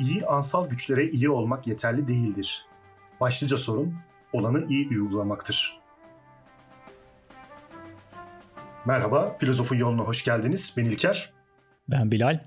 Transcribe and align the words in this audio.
İyi 0.00 0.26
ansal 0.26 0.68
güçlere 0.68 1.10
iyi 1.10 1.30
olmak 1.30 1.66
yeterli 1.66 2.08
değildir. 2.08 2.66
Başlıca 3.20 3.58
sorun 3.58 3.94
olanı 4.32 4.66
iyi 4.68 4.88
uygulamaktır. 4.88 5.80
Merhaba, 8.86 9.36
Filozofun 9.38 9.76
Yoluna 9.76 10.02
hoş 10.02 10.24
geldiniz. 10.24 10.74
Ben 10.76 10.84
İlker. 10.84 11.32
Ben 11.88 12.12
Bilal. 12.12 12.40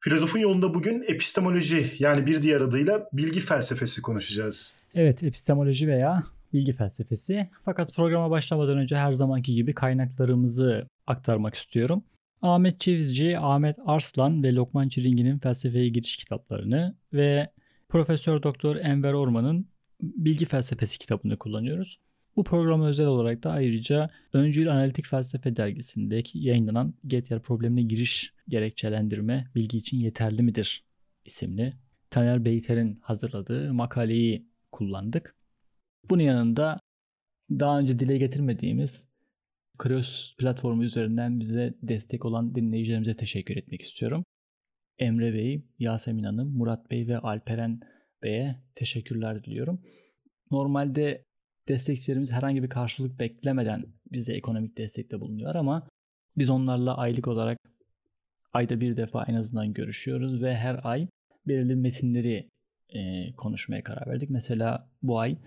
Filozofun 0.00 0.38
yolunda 0.38 0.74
bugün 0.74 1.02
epistemoloji 1.02 1.92
yani 1.98 2.26
bir 2.26 2.42
diğer 2.42 2.60
adıyla 2.60 3.08
bilgi 3.12 3.40
felsefesi 3.40 4.02
konuşacağız. 4.02 4.74
Evet, 4.94 5.22
epistemoloji 5.22 5.88
veya 5.88 6.22
bilgi 6.52 6.72
felsefesi. 6.72 7.50
Fakat 7.64 7.94
programa 7.94 8.30
başlamadan 8.30 8.78
önce 8.78 8.96
her 8.96 9.12
zamanki 9.12 9.54
gibi 9.54 9.74
kaynaklarımızı 9.74 10.88
aktarmak 11.06 11.54
istiyorum. 11.54 12.04
Ahmet 12.42 12.80
Çevizci, 12.80 13.38
Ahmet 13.38 13.76
Arslan 13.86 14.42
ve 14.42 14.54
Lokman 14.54 14.88
Çiringi'nin 14.88 15.38
felsefeye 15.38 15.88
giriş 15.88 16.16
kitaplarını 16.16 16.96
ve 17.12 17.52
Profesör 17.88 18.42
Doktor 18.42 18.76
Enver 18.76 19.12
Orman'ın 19.12 19.68
Bilgi 20.00 20.44
Felsefesi 20.44 20.98
kitabını 20.98 21.36
kullanıyoruz. 21.36 21.98
Bu 22.36 22.44
programa 22.44 22.86
özel 22.88 23.06
olarak 23.06 23.42
da 23.42 23.50
ayrıca 23.50 24.10
Öncül 24.32 24.72
Analitik 24.72 25.06
Felsefe 25.06 25.56
dergisindeki 25.56 26.38
yayınlanan 26.38 26.94
Getyer 27.06 27.42
problemine 27.42 27.82
giriş 27.82 28.32
gerekçelendirme 28.48 29.46
bilgi 29.54 29.78
için 29.78 29.96
yeterli 29.96 30.42
midir 30.42 30.84
isimli 31.24 31.72
Taner 32.10 32.44
Beyter'in 32.44 32.98
hazırladığı 33.02 33.74
makaleyi 33.74 34.46
kullandık. 34.72 35.34
Bunun 36.10 36.22
yanında 36.22 36.80
daha 37.50 37.78
önce 37.78 37.98
dile 37.98 38.18
getirmediğimiz 38.18 39.07
Krios 39.78 40.36
platformu 40.36 40.84
üzerinden 40.84 41.40
bize 41.40 41.74
destek 41.82 42.24
olan 42.24 42.54
dinleyicilerimize 42.54 43.14
teşekkür 43.14 43.56
etmek 43.56 43.82
istiyorum. 43.82 44.24
Emre 44.98 45.34
Bey, 45.34 45.64
Yasemin 45.78 46.22
Hanım, 46.22 46.56
Murat 46.56 46.90
Bey 46.90 47.08
ve 47.08 47.18
Alperen 47.18 47.80
Bey'e 48.22 48.56
teşekkürler 48.74 49.44
diliyorum. 49.44 49.82
Normalde 50.50 51.24
destekçilerimiz 51.68 52.32
herhangi 52.32 52.62
bir 52.62 52.68
karşılık 52.68 53.20
beklemeden 53.20 53.84
bize 54.12 54.34
ekonomik 54.34 54.78
destekte 54.78 55.20
bulunuyor 55.20 55.54
ama 55.54 55.88
biz 56.36 56.50
onlarla 56.50 56.96
aylık 56.96 57.28
olarak 57.28 57.58
ayda 58.52 58.80
bir 58.80 58.96
defa 58.96 59.24
en 59.24 59.34
azından 59.34 59.72
görüşüyoruz 59.72 60.42
ve 60.42 60.56
her 60.56 60.80
ay 60.82 61.08
belirli 61.46 61.76
metinleri 61.76 62.48
e, 62.88 63.32
konuşmaya 63.36 63.82
karar 63.82 64.06
verdik. 64.06 64.30
Mesela 64.30 64.90
bu 65.02 65.18
ay 65.18 65.38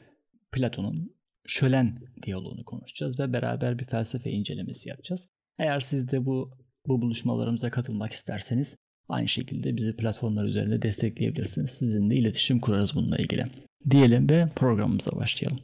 Platon'un 0.52 1.16
Şölen 1.48 1.98
diyaloğunu 2.24 2.66
konuşacağız 2.66 3.20
ve 3.20 3.34
beraber 3.34 3.80
bir 3.80 3.86
felsefe 3.86 4.32
incelemesi 4.32 4.90
yapacağız. 4.90 5.30
Eğer 5.60 5.80
siz 5.80 6.12
de 6.12 6.26
bu 6.26 6.52
bu 6.88 7.02
buluşmalarımıza 7.02 7.70
katılmak 7.70 8.12
isterseniz 8.12 8.78
aynı 9.10 9.28
şekilde 9.28 9.78
bizi 9.78 9.96
platformlar 9.96 10.46
üzerinde 10.46 10.82
destekleyebilirsiniz. 10.82 11.72
Sizinle 11.72 12.16
iletişim 12.16 12.60
kurarız 12.60 12.96
bununla 12.96 13.18
ilgili. 13.18 13.46
Diyelim 13.90 14.30
ve 14.30 14.50
programımıza 14.56 15.12
başlayalım. 15.12 15.60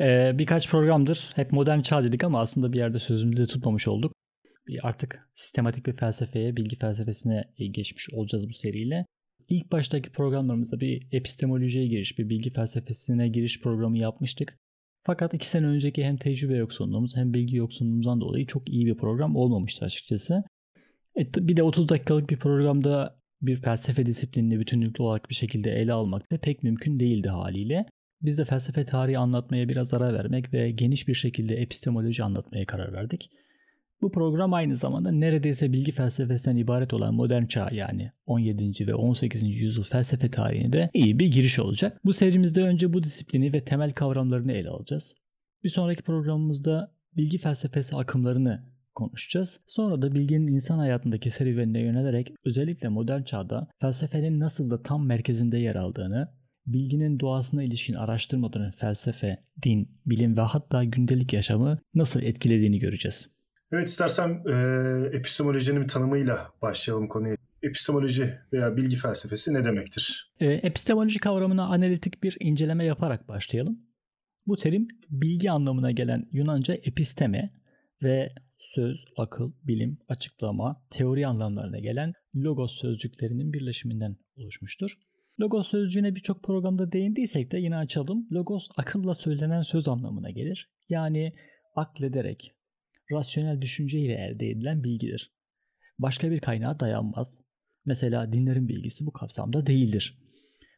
Ee, 0.00 0.38
birkaç 0.38 0.70
programdır 0.70 1.30
hep 1.34 1.52
modern 1.52 1.80
çağ 1.80 2.04
dedik 2.04 2.24
ama 2.24 2.40
aslında 2.40 2.72
bir 2.72 2.78
yerde 2.78 2.98
sözümüzü 2.98 3.46
tutmamış 3.46 3.88
olduk. 3.88 4.12
Bir 4.66 4.86
artık 4.88 5.28
sistematik 5.34 5.86
bir 5.86 5.96
felsefeye, 5.96 6.56
bilgi 6.56 6.78
felsefesine 6.78 7.44
geçmiş 7.70 8.10
olacağız 8.10 8.48
bu 8.48 8.52
seriyle. 8.52 9.06
İlk 9.48 9.72
baştaki 9.72 10.10
programlarımızda 10.10 10.80
bir 10.80 11.06
epistemolojiye 11.12 11.86
giriş, 11.86 12.18
bir 12.18 12.28
bilgi 12.28 12.52
felsefesine 12.52 13.28
giriş 13.28 13.60
programı 13.60 13.98
yapmıştık. 13.98 14.58
Fakat 15.02 15.34
iki 15.34 15.48
sene 15.48 15.66
önceki 15.66 16.04
hem 16.04 16.16
tecrübe 16.16 16.56
yoksunluğumuz 16.56 17.16
hem 17.16 17.34
bilgi 17.34 17.56
yoksunluğumuzdan 17.56 18.20
dolayı 18.20 18.46
çok 18.46 18.68
iyi 18.68 18.86
bir 18.86 18.96
program 18.96 19.36
olmamıştı 19.36 19.84
açıkçası. 19.84 20.44
E, 21.18 21.48
bir 21.48 21.56
de 21.56 21.62
30 21.62 21.88
dakikalık 21.88 22.30
bir 22.30 22.36
programda 22.36 23.18
bir 23.42 23.56
felsefe 23.56 24.06
disiplinini 24.06 24.60
bütünlüklü 24.60 25.02
olarak 25.02 25.30
bir 25.30 25.34
şekilde 25.34 25.70
ele 25.70 25.92
almak 25.92 26.32
da 26.32 26.38
pek 26.38 26.62
mümkün 26.62 27.00
değildi 27.00 27.28
haliyle. 27.28 27.86
Biz 28.22 28.38
de 28.38 28.44
felsefe 28.44 28.84
tarihi 28.84 29.18
anlatmaya 29.18 29.68
biraz 29.68 29.94
ara 29.94 30.14
vermek 30.14 30.52
ve 30.52 30.70
geniş 30.70 31.08
bir 31.08 31.14
şekilde 31.14 31.56
epistemoloji 31.56 32.24
anlatmaya 32.24 32.66
karar 32.66 32.92
verdik. 32.92 33.30
Bu 34.02 34.12
program 34.12 34.54
aynı 34.54 34.76
zamanda 34.76 35.10
neredeyse 35.10 35.72
bilgi 35.72 35.92
felsefesinden 35.92 36.56
ibaret 36.56 36.94
olan 36.94 37.14
modern 37.14 37.46
çağ 37.46 37.68
yani 37.72 38.12
17. 38.26 38.86
ve 38.86 38.94
18. 38.94 39.42
yüzyıl 39.42 39.84
felsefe 39.84 40.30
tarihine 40.30 40.72
de 40.72 40.90
iyi 40.94 41.18
bir 41.18 41.26
giriş 41.26 41.58
olacak. 41.58 42.00
Bu 42.04 42.12
serimizde 42.12 42.62
önce 42.62 42.92
bu 42.92 43.02
disiplini 43.02 43.54
ve 43.54 43.64
temel 43.64 43.92
kavramlarını 43.92 44.52
ele 44.52 44.68
alacağız. 44.68 45.14
Bir 45.64 45.68
sonraki 45.68 46.02
programımızda 46.02 46.94
bilgi 47.16 47.38
felsefesi 47.38 47.96
akımlarını 47.96 48.74
konuşacağız. 48.94 49.60
Sonra 49.66 50.02
da 50.02 50.14
bilginin 50.14 50.54
insan 50.54 50.78
hayatındaki 50.78 51.30
serüvenine 51.30 51.80
yönelerek 51.80 52.32
özellikle 52.44 52.88
modern 52.88 53.22
çağda 53.22 53.68
felsefenin 53.80 54.40
nasıl 54.40 54.70
da 54.70 54.82
tam 54.82 55.06
merkezinde 55.06 55.58
yer 55.58 55.74
aldığını, 55.74 56.28
bilginin 56.66 57.20
doğasına 57.20 57.62
ilişkin 57.62 57.94
araştırmaların 57.94 58.70
felsefe, 58.70 59.30
din, 59.62 59.88
bilim 60.06 60.36
ve 60.36 60.40
hatta 60.40 60.84
gündelik 60.84 61.32
yaşamı 61.32 61.78
nasıl 61.94 62.22
etkilediğini 62.22 62.78
göreceğiz. 62.78 63.33
Evet 63.72 63.88
istersen 63.88 64.42
e, 64.46 65.16
epistemolojinin 65.16 65.82
bir 65.82 65.88
tanımıyla 65.88 66.50
başlayalım 66.62 67.08
konuya. 67.08 67.36
Epistemoloji 67.62 68.38
veya 68.52 68.76
bilgi 68.76 68.96
felsefesi 68.96 69.54
ne 69.54 69.64
demektir? 69.64 70.32
E, 70.40 70.46
epistemoloji 70.46 71.18
kavramına 71.18 71.66
analitik 71.66 72.22
bir 72.22 72.36
inceleme 72.40 72.84
yaparak 72.84 73.28
başlayalım. 73.28 73.78
Bu 74.46 74.56
terim 74.56 74.88
bilgi 75.10 75.50
anlamına 75.50 75.90
gelen 75.90 76.28
Yunanca 76.32 76.74
episteme 76.74 77.50
ve 78.02 78.32
söz, 78.58 79.04
akıl, 79.16 79.52
bilim, 79.62 79.98
açıklama, 80.08 80.84
teori 80.90 81.26
anlamlarına 81.26 81.78
gelen 81.78 82.12
logos 82.36 82.80
sözcüklerinin 82.80 83.52
birleşiminden 83.52 84.16
oluşmuştur. 84.36 84.90
Logos 85.40 85.68
sözcüğüne 85.68 86.14
birçok 86.14 86.42
programda 86.42 86.92
değindiysek 86.92 87.52
de 87.52 87.58
yine 87.58 87.76
açalım. 87.76 88.28
Logos 88.32 88.68
akılla 88.76 89.14
söylenen 89.14 89.62
söz 89.62 89.88
anlamına 89.88 90.30
gelir. 90.30 90.68
Yani 90.88 91.32
aklederek, 91.76 92.52
rasyonel 93.12 93.60
düşünce 93.60 94.00
ile 94.00 94.14
elde 94.14 94.50
edilen 94.50 94.84
bilgidir. 94.84 95.32
Başka 95.98 96.30
bir 96.30 96.40
kaynağa 96.40 96.80
dayanmaz. 96.80 97.44
Mesela 97.84 98.32
dinlerin 98.32 98.68
bilgisi 98.68 99.06
bu 99.06 99.12
kapsamda 99.12 99.66
değildir. 99.66 100.18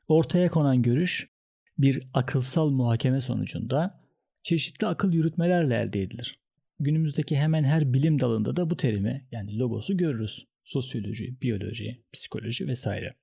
Ortaya 0.09 0.51
konan 0.51 0.83
görüş 0.83 1.31
bir 1.79 2.03
akılsal 2.15 2.71
muhakeme 2.71 3.21
sonucunda 3.21 4.01
çeşitli 4.43 4.87
akıl 4.87 5.13
yürütmelerle 5.13 5.75
elde 5.75 6.03
edilir. 6.03 6.41
Günümüzdeki 6.81 7.37
hemen 7.37 7.65
her 7.65 7.93
bilim 7.93 8.21
dalında 8.21 8.57
da 8.57 8.71
bu 8.71 8.77
terimi 8.77 9.29
yani 9.33 9.59
logosu 9.59 9.97
görürüz. 9.97 10.47
Sosyoloji, 10.65 11.41
biyoloji, 11.43 12.05
psikoloji 12.13 12.67
vesaire. 12.67 13.15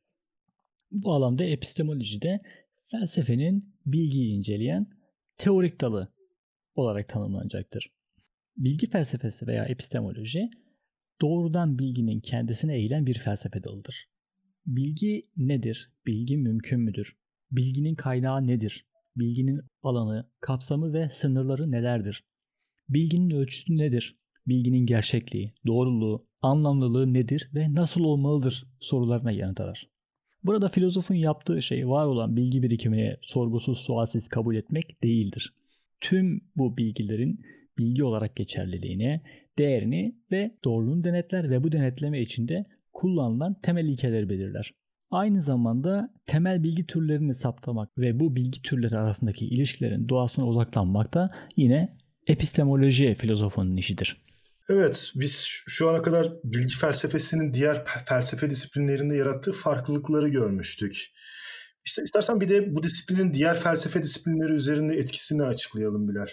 Bu 0.92 1.14
alanda 1.14 1.44
epistemolojide 1.44 2.42
felsefenin 2.88 3.76
bilgiyi 3.86 4.38
inceleyen 4.38 4.88
teorik 5.38 5.82
dalı 5.82 6.14
olarak 6.76 7.10
tanımlanacaktır. 7.10 7.92
Bilgi 8.58 8.90
felsefesi 8.90 9.48
veya 9.48 9.66
epistemoloji 9.66 10.50
doğrudan 11.22 11.80
bilginin 11.80 12.20
kendisine 12.20 12.76
eğilen 12.76 13.06
bir 13.06 13.20
felsefe 13.20 13.64
dalıdır. 13.64 14.08
Bilgi 14.66 15.28
nedir? 15.38 15.92
Bilgi 16.08 16.38
mümkün 16.38 16.80
müdür? 16.80 17.18
Bilginin 17.52 17.96
kaynağı 17.96 18.48
nedir? 18.48 18.86
Bilginin 19.16 19.62
alanı, 19.84 20.30
kapsamı 20.40 20.94
ve 20.94 21.10
sınırları 21.10 21.72
nelerdir? 21.72 22.24
Bilginin 22.90 23.30
ölçüsü 23.30 23.78
nedir? 23.78 24.18
Bilginin 24.48 24.86
gerçekliği, 24.86 25.54
doğruluğu, 25.68 26.28
anlamlılığı 26.42 27.14
nedir 27.14 27.50
ve 27.56 27.74
nasıl 27.74 28.04
olmalıdır 28.04 28.68
sorularına 28.80 29.32
yanıt 29.32 29.62
arar. 29.62 29.90
Burada 30.44 30.70
filozofun 30.70 31.16
yaptığı 31.16 31.62
şey 31.62 31.88
var 31.88 32.06
olan 32.06 32.36
bilgi 32.36 32.64
birikimini 32.64 33.18
sorgusuz 33.22 33.78
sualsiz 33.78 34.28
kabul 34.28 34.56
etmek 34.56 35.04
değildir. 35.04 35.54
Tüm 36.02 36.42
bu 36.56 36.78
bilgilerin 36.78 37.40
bilgi 37.78 38.04
olarak 38.04 38.36
geçerliliğini, 38.36 39.22
değerini 39.58 40.16
ve 40.32 40.52
doğruluğunu 40.64 41.04
denetler 41.04 41.50
ve 41.50 41.64
bu 41.64 41.72
denetleme 41.72 42.22
içinde 42.22 42.66
kullanılan 42.94 43.62
temel 43.62 43.86
ilkeleri 43.86 44.30
belirler. 44.30 44.74
Aynı 45.12 45.42
zamanda 45.42 46.14
temel 46.26 46.64
bilgi 46.64 46.86
türlerini 46.86 47.36
saptamak 47.36 47.98
ve 47.98 48.20
bu 48.20 48.36
bilgi 48.36 48.62
türleri 48.62 48.98
arasındaki 48.98 49.46
ilişkilerin 49.46 50.10
doğasına 50.10 50.46
odaklanmak 50.46 51.14
da 51.14 51.32
yine 51.58 51.98
epistemoloji 52.28 53.16
filozofunun 53.16 53.78
işidir. 53.78 54.24
Evet, 54.70 55.12
biz 55.16 55.46
şu 55.68 55.90
ana 55.90 56.02
kadar 56.02 56.34
bilgi 56.44 56.78
felsefesinin 56.78 57.54
diğer 57.54 57.86
felsefe 57.86 58.50
disiplinlerinde 58.50 59.16
yarattığı 59.16 59.52
farklılıkları 59.52 60.30
görmüştük. 60.30 60.96
İşte 61.86 62.04
istersen 62.04 62.42
bir 62.42 62.50
de 62.50 62.76
bu 62.76 62.84
disiplinin 62.84 63.34
diğer 63.34 63.60
felsefe 63.60 64.04
disiplinleri 64.04 64.54
üzerinde 64.54 64.96
etkisini 64.96 65.44
açıklayalım 65.44 66.08
Bilal. 66.08 66.28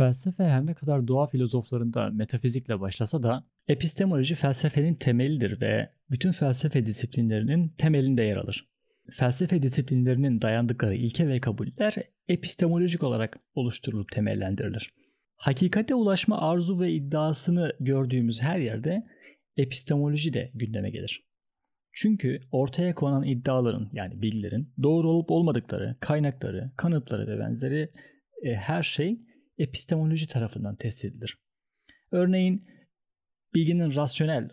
Felsefe 0.00 0.44
her 0.44 0.66
ne 0.66 0.74
kadar 0.74 1.08
doğa 1.08 1.26
filozoflarında 1.26 2.10
metafizikle 2.10 2.80
başlasa 2.80 3.22
da 3.22 3.44
epistemoloji 3.68 4.34
felsefenin 4.34 4.94
temelidir 4.94 5.60
ve 5.60 5.90
bütün 6.10 6.30
felsefe 6.30 6.86
disiplinlerinin 6.86 7.68
temelinde 7.68 8.22
yer 8.22 8.36
alır. 8.36 8.68
Felsefe 9.10 9.62
disiplinlerinin 9.62 10.42
dayandıkları 10.42 10.94
ilke 10.94 11.28
ve 11.28 11.40
kabuller 11.40 11.94
epistemolojik 12.28 13.02
olarak 13.02 13.38
oluşturulup 13.54 14.12
temellendirilir. 14.12 14.90
Hakikate 15.36 15.94
ulaşma 15.94 16.40
arzu 16.50 16.80
ve 16.80 16.92
iddiasını 16.92 17.72
gördüğümüz 17.80 18.42
her 18.42 18.58
yerde 18.58 19.06
epistemoloji 19.56 20.32
de 20.32 20.50
gündeme 20.54 20.90
gelir. 20.90 21.24
Çünkü 21.92 22.40
ortaya 22.52 22.94
konan 22.94 23.24
iddiaların 23.24 23.90
yani 23.92 24.22
bilgilerin 24.22 24.72
doğru 24.82 25.10
olup 25.10 25.30
olmadıkları, 25.30 25.96
kaynakları, 26.00 26.70
kanıtları 26.76 27.26
ve 27.26 27.40
benzeri 27.40 27.90
e, 28.42 28.54
her 28.54 28.82
şey 28.82 29.29
epistemoloji 29.60 30.26
tarafından 30.26 30.76
test 30.76 31.04
edilir. 31.04 31.38
Örneğin 32.12 32.64
bilginin 33.54 33.94
rasyonel 33.94 34.48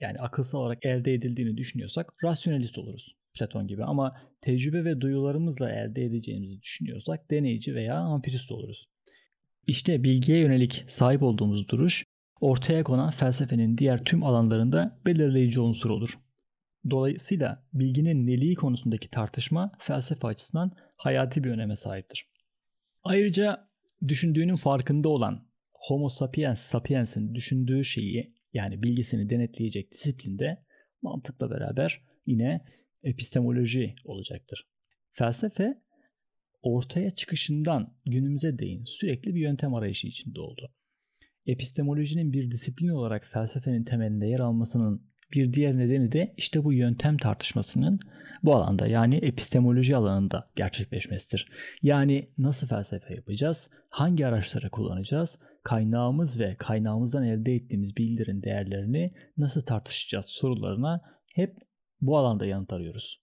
yani 0.00 0.18
akılsal 0.18 0.58
olarak 0.58 0.84
elde 0.84 1.14
edildiğini 1.14 1.56
düşünüyorsak 1.56 2.12
rasyonalist 2.24 2.78
oluruz. 2.78 3.16
Platon 3.34 3.66
gibi 3.66 3.84
ama 3.84 4.16
tecrübe 4.40 4.84
ve 4.84 5.00
duyularımızla 5.00 5.72
elde 5.72 6.04
edeceğimizi 6.04 6.62
düşünüyorsak 6.62 7.30
deneyici 7.30 7.74
veya 7.74 7.94
ampirist 7.94 8.52
oluruz. 8.52 8.88
İşte 9.66 10.04
bilgiye 10.04 10.38
yönelik 10.38 10.84
sahip 10.86 11.22
olduğumuz 11.22 11.68
duruş 11.68 12.04
ortaya 12.40 12.84
konan 12.84 13.10
felsefenin 13.10 13.78
diğer 13.78 14.04
tüm 14.04 14.24
alanlarında 14.24 15.00
belirleyici 15.06 15.60
unsur 15.60 15.90
olur. 15.90 16.10
Dolayısıyla 16.90 17.66
bilginin 17.72 18.26
neliği 18.26 18.54
konusundaki 18.54 19.10
tartışma 19.10 19.72
felsefe 19.78 20.28
açısından 20.28 20.72
hayati 20.96 21.44
bir 21.44 21.50
öneme 21.50 21.76
sahiptir. 21.76 22.26
Ayrıca 23.04 23.71
düşündüğünün 24.08 24.56
farkında 24.56 25.08
olan 25.08 25.48
Homo 25.72 26.08
sapiens 26.08 26.60
sapiens'in 26.60 27.34
düşündüğü 27.34 27.84
şeyi 27.84 28.34
yani 28.52 28.82
bilgisini 28.82 29.30
denetleyecek 29.30 29.92
disiplinde 29.92 30.64
mantıkla 31.02 31.50
beraber 31.50 32.02
yine 32.26 32.64
epistemoloji 33.02 33.94
olacaktır. 34.04 34.68
Felsefe 35.10 35.82
ortaya 36.62 37.10
çıkışından 37.10 37.96
günümüze 38.06 38.58
değin 38.58 38.84
sürekli 38.84 39.34
bir 39.34 39.40
yöntem 39.40 39.74
arayışı 39.74 40.06
içinde 40.06 40.40
oldu. 40.40 40.74
Epistemolojinin 41.46 42.32
bir 42.32 42.50
disiplin 42.50 42.88
olarak 42.88 43.26
felsefenin 43.26 43.84
temelinde 43.84 44.26
yer 44.26 44.40
almasının 44.40 45.11
bir 45.32 45.52
diğer 45.52 45.78
nedeni 45.78 46.12
de 46.12 46.34
işte 46.36 46.64
bu 46.64 46.72
yöntem 46.72 47.16
tartışmasının 47.16 47.98
bu 48.42 48.54
alanda 48.54 48.86
yani 48.86 49.16
epistemoloji 49.16 49.96
alanında 49.96 50.50
gerçekleşmesidir. 50.56 51.46
Yani 51.82 52.28
nasıl 52.38 52.68
felsefe 52.68 53.14
yapacağız, 53.14 53.70
hangi 53.90 54.26
araçları 54.26 54.70
kullanacağız, 54.70 55.38
kaynağımız 55.62 56.40
ve 56.40 56.56
kaynağımızdan 56.58 57.24
elde 57.24 57.54
ettiğimiz 57.54 57.96
bilgilerin 57.96 58.42
değerlerini 58.42 59.14
nasıl 59.36 59.60
tartışacağız 59.60 60.26
sorularına 60.28 61.00
hep 61.34 61.56
bu 62.00 62.18
alanda 62.18 62.46
yanıt 62.46 62.72
arıyoruz 62.72 63.22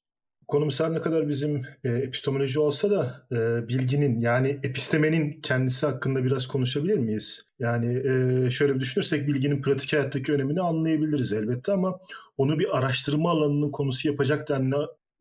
konumuz 0.49 0.79
her 0.79 0.93
ne 0.93 1.01
kadar 1.01 1.29
bizim 1.29 1.61
e, 1.83 1.89
epistemoloji 1.89 2.59
olsa 2.59 2.91
da 2.91 3.27
e, 3.31 3.67
bilginin 3.67 4.21
yani 4.21 4.59
epistemenin 4.63 5.31
kendisi 5.41 5.85
hakkında 5.85 6.23
biraz 6.23 6.47
konuşabilir 6.47 6.97
miyiz? 6.97 7.45
Yani 7.59 7.97
e, 7.97 8.49
şöyle 8.49 8.75
bir 8.75 8.79
düşünürsek 8.79 9.27
bilginin 9.27 9.61
pratik 9.61 9.93
hayattaki 9.93 10.33
önemini 10.33 10.61
anlayabiliriz 10.61 11.33
elbette 11.33 11.71
ama 11.71 11.99
onu 12.37 12.59
bir 12.59 12.77
araştırma 12.77 13.31
alanının 13.31 13.71
konusu 13.71 14.07
yapacak 14.07 14.49
denli 14.49 14.75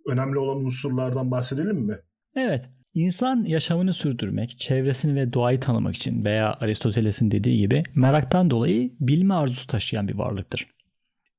önemli 0.09 0.39
olan 0.39 0.65
unsurlardan 0.65 1.31
bahsedelim 1.31 1.77
mi? 1.77 1.99
Evet. 2.37 2.71
İnsan 2.95 3.45
yaşamını 3.45 3.93
sürdürmek, 3.93 4.59
çevresini 4.59 5.15
ve 5.15 5.33
doğayı 5.33 5.61
tanımak 5.61 5.97
için 5.97 6.25
veya 6.25 6.55
Aristoteles'in 6.61 7.31
dediği 7.31 7.59
gibi 7.59 7.83
meraktan 7.95 8.51
dolayı 8.51 8.91
bilme 9.01 9.35
arzusu 9.35 9.67
taşıyan 9.67 10.09
bir 10.09 10.15
varlıktır. 10.15 10.67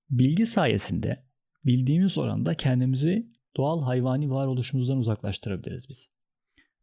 Bilgi 0.09 0.45
sayesinde 0.45 1.23
bildiğimiz 1.65 2.17
oranda 2.17 2.53
kendimizi 2.53 3.38
doğal 3.57 3.81
hayvani 3.81 4.31
varoluşumuzdan 4.31 4.97
uzaklaştırabiliriz 4.97 5.85
biz. 5.89 6.09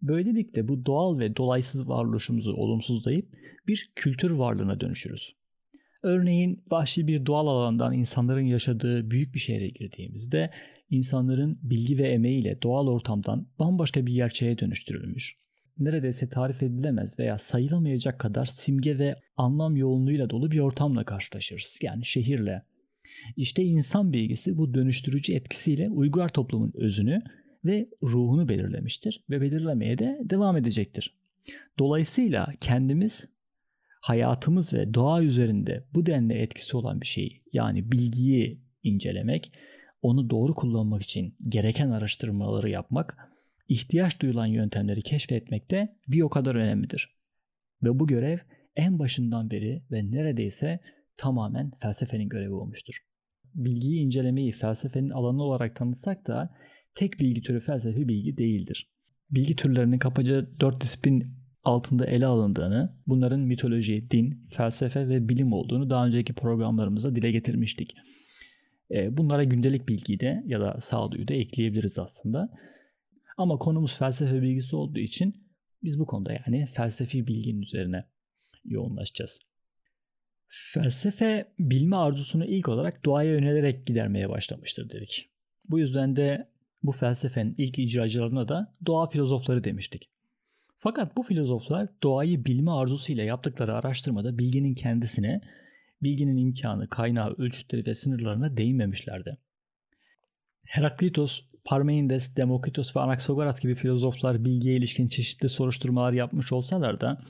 Böylelikle 0.02 0.68
bu 0.68 0.86
doğal 0.86 1.18
ve 1.18 1.36
dolaysız 1.36 1.88
varoluşumuzu 1.88 2.52
olumsuzlayıp 2.52 3.28
bir 3.66 3.92
kültür 3.94 4.30
varlığına 4.30 4.80
dönüşürüz. 4.80 5.36
Örneğin 6.02 6.64
vahşi 6.70 7.06
bir 7.06 7.26
doğal 7.26 7.46
alandan 7.46 7.92
insanların 7.92 8.44
yaşadığı 8.44 9.10
büyük 9.10 9.34
bir 9.34 9.38
şehre 9.38 9.68
girdiğimizde 9.68 10.50
insanların 10.90 11.58
bilgi 11.62 11.98
ve 11.98 12.08
emeğiyle 12.08 12.62
doğal 12.62 12.86
ortamdan 12.86 13.46
bambaşka 13.58 14.06
bir 14.06 14.14
gerçeğe 14.14 14.58
dönüştürülmüş. 14.58 15.36
Neredeyse 15.78 16.28
tarif 16.28 16.62
edilemez 16.62 17.18
veya 17.18 17.38
sayılamayacak 17.38 18.18
kadar 18.18 18.46
simge 18.46 18.98
ve 18.98 19.14
anlam 19.36 19.76
yoğunluğuyla 19.76 20.30
dolu 20.30 20.50
bir 20.50 20.58
ortamla 20.58 21.04
karşılaşırız. 21.04 21.78
Yani 21.82 22.04
şehirle, 22.04 22.62
işte 23.36 23.64
insan 23.64 24.12
bilgisi 24.12 24.56
bu 24.56 24.74
dönüştürücü 24.74 25.34
etkisiyle 25.34 25.90
Uygar 25.90 26.28
toplumun 26.28 26.72
özünü 26.74 27.22
ve 27.64 27.88
ruhunu 28.02 28.48
belirlemiştir 28.48 29.24
ve 29.30 29.40
belirlemeye 29.40 29.98
de 29.98 30.20
devam 30.24 30.56
edecektir. 30.56 31.14
Dolayısıyla 31.78 32.52
kendimiz 32.60 33.28
hayatımız 34.00 34.74
ve 34.74 34.94
doğa 34.94 35.22
üzerinde 35.22 35.84
bu 35.94 36.06
denli 36.06 36.34
etkisi 36.34 36.76
olan 36.76 37.00
bir 37.00 37.06
şeyi 37.06 37.42
yani 37.52 37.92
bilgiyi 37.92 38.60
incelemek, 38.82 39.52
onu 40.02 40.30
doğru 40.30 40.54
kullanmak 40.54 41.02
için 41.02 41.34
gereken 41.48 41.90
araştırmaları 41.90 42.70
yapmak, 42.70 43.16
ihtiyaç 43.68 44.20
duyulan 44.20 44.46
yöntemleri 44.46 45.02
keşfetmek 45.02 45.70
de 45.70 45.96
bir 46.08 46.22
o 46.22 46.28
kadar 46.28 46.54
önemlidir. 46.54 47.16
Ve 47.82 47.98
bu 47.98 48.06
görev 48.06 48.38
en 48.76 48.98
başından 48.98 49.50
beri 49.50 49.82
ve 49.90 50.10
neredeyse 50.10 50.80
tamamen 51.16 51.72
felsefenin 51.82 52.28
görevi 52.28 52.52
olmuştur. 52.52 52.94
Bilgiyi 53.54 54.00
incelemeyi 54.00 54.52
felsefenin 54.52 55.08
alanı 55.08 55.42
olarak 55.42 55.76
tanıtsak 55.76 56.26
da 56.26 56.54
tek 56.94 57.20
bilgi 57.20 57.42
türü 57.42 57.60
felsefi 57.60 58.08
bilgi 58.08 58.36
değildir. 58.36 58.90
Bilgi 59.30 59.56
türlerinin 59.56 59.98
kapaca 59.98 60.60
dört 60.60 60.80
disiplin 60.80 61.36
altında 61.64 62.06
ele 62.06 62.26
alındığını, 62.26 62.96
bunların 63.06 63.40
mitoloji, 63.40 64.10
din, 64.10 64.46
felsefe 64.50 65.08
ve 65.08 65.28
bilim 65.28 65.52
olduğunu 65.52 65.90
daha 65.90 66.06
önceki 66.06 66.32
programlarımızda 66.32 67.16
dile 67.16 67.30
getirmiştik. 67.30 67.94
E, 68.90 69.16
bunlara 69.16 69.44
gündelik 69.44 69.88
bilgiyi 69.88 70.20
de 70.20 70.42
ya 70.46 70.60
da 70.60 70.80
sağduyu 70.80 71.28
da 71.28 71.34
ekleyebiliriz 71.34 71.98
aslında. 71.98 72.48
Ama 73.36 73.58
konumuz 73.58 73.98
felsefe 73.98 74.42
bilgisi 74.42 74.76
olduğu 74.76 74.98
için 74.98 75.34
biz 75.82 75.98
bu 75.98 76.06
konuda 76.06 76.32
yani 76.32 76.66
felsefi 76.66 77.26
bilginin 77.26 77.62
üzerine 77.62 78.04
yoğunlaşacağız. 78.64 79.40
Felsefe 80.48 81.52
bilme 81.58 81.96
arzusunu 81.96 82.44
ilk 82.44 82.68
olarak 82.68 83.04
doğaya 83.04 83.30
yönelerek 83.30 83.86
gidermeye 83.86 84.28
başlamıştır 84.28 84.90
dedik. 84.90 85.30
Bu 85.68 85.78
yüzden 85.78 86.16
de 86.16 86.48
bu 86.82 86.92
felsefenin 86.92 87.54
ilk 87.58 87.78
icracılarına 87.78 88.48
da 88.48 88.72
doğa 88.86 89.06
filozofları 89.06 89.64
demiştik. 89.64 90.10
Fakat 90.76 91.16
bu 91.16 91.22
filozoflar 91.22 91.88
doğayı 92.02 92.44
bilme 92.44 92.70
arzusuyla 92.70 93.24
yaptıkları 93.24 93.74
araştırmada 93.74 94.38
bilginin 94.38 94.74
kendisine, 94.74 95.40
bilginin 96.02 96.36
imkanı, 96.36 96.88
kaynağı, 96.88 97.34
ölçütleri 97.38 97.86
ve 97.86 97.94
sınırlarına 97.94 98.56
değinmemişlerdi. 98.56 99.38
Heraklitos, 100.64 101.40
Parmenides, 101.64 102.36
Demokritos 102.36 102.96
ve 102.96 103.00
Anaxagoras 103.00 103.60
gibi 103.60 103.74
filozoflar 103.74 104.44
bilgiye 104.44 104.76
ilişkin 104.76 105.08
çeşitli 105.08 105.48
soruşturmalar 105.48 106.12
yapmış 106.12 106.52
olsalar 106.52 107.00
da 107.00 107.22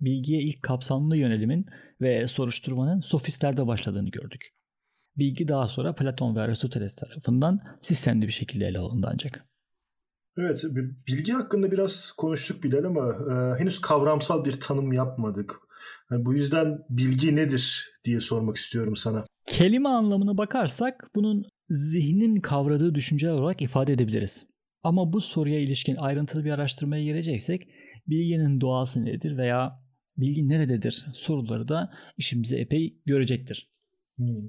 bilgiye 0.00 0.42
ilk 0.42 0.62
kapsamlı 0.62 1.16
yönelimin 1.16 1.66
ve 2.00 2.28
soruşturmanın 2.28 3.00
sofistlerde 3.00 3.66
başladığını 3.66 4.10
gördük. 4.10 4.48
Bilgi 5.16 5.48
daha 5.48 5.68
sonra 5.68 5.94
Platon 5.94 6.36
ve 6.36 6.40
Aristoteles 6.40 6.94
tarafından 6.94 7.60
sistemli 7.80 8.26
bir 8.26 8.32
şekilde 8.32 8.66
ele 8.66 8.78
alındı 8.78 9.08
ancak. 9.12 9.46
Evet, 10.38 10.64
bilgi 11.08 11.32
hakkında 11.32 11.72
biraz 11.72 12.12
konuştuk 12.16 12.62
Bilal 12.62 12.84
ama 12.84 13.10
e, 13.10 13.60
henüz 13.60 13.80
kavramsal 13.80 14.44
bir 14.44 14.60
tanım 14.60 14.92
yapmadık. 14.92 15.52
Yani 16.10 16.24
bu 16.24 16.34
yüzden 16.34 16.78
bilgi 16.90 17.36
nedir 17.36 17.90
diye 18.04 18.20
sormak 18.20 18.56
istiyorum 18.56 18.96
sana. 18.96 19.24
Kelime 19.46 19.88
anlamına 19.88 20.38
bakarsak 20.38 21.10
bunun 21.14 21.44
zihnin 21.68 22.40
kavradığı 22.40 22.94
düşünceler 22.94 23.32
olarak 23.32 23.62
ifade 23.62 23.92
edebiliriz. 23.92 24.46
Ama 24.82 25.12
bu 25.12 25.20
soruya 25.20 25.60
ilişkin 25.60 25.96
ayrıntılı 25.96 26.44
bir 26.44 26.50
araştırmaya 26.50 27.04
gireceksek 27.04 27.68
bilginin 28.06 28.60
doğası 28.60 29.04
nedir 29.04 29.36
veya 29.36 29.83
bilgi 30.16 30.48
nerededir 30.48 31.06
soruları 31.12 31.68
da 31.68 31.92
işimizi 32.16 32.56
epey 32.56 32.98
görecektir. 33.06 33.70
Hmm. 34.16 34.46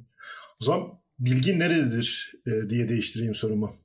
O 0.61 0.65
zaman 0.65 0.99
bilgi 1.19 1.59
nerededir 1.59 2.33
e, 2.45 2.69
diye 2.69 2.89
değiştireyim 2.89 3.35
sorumu. 3.35 3.75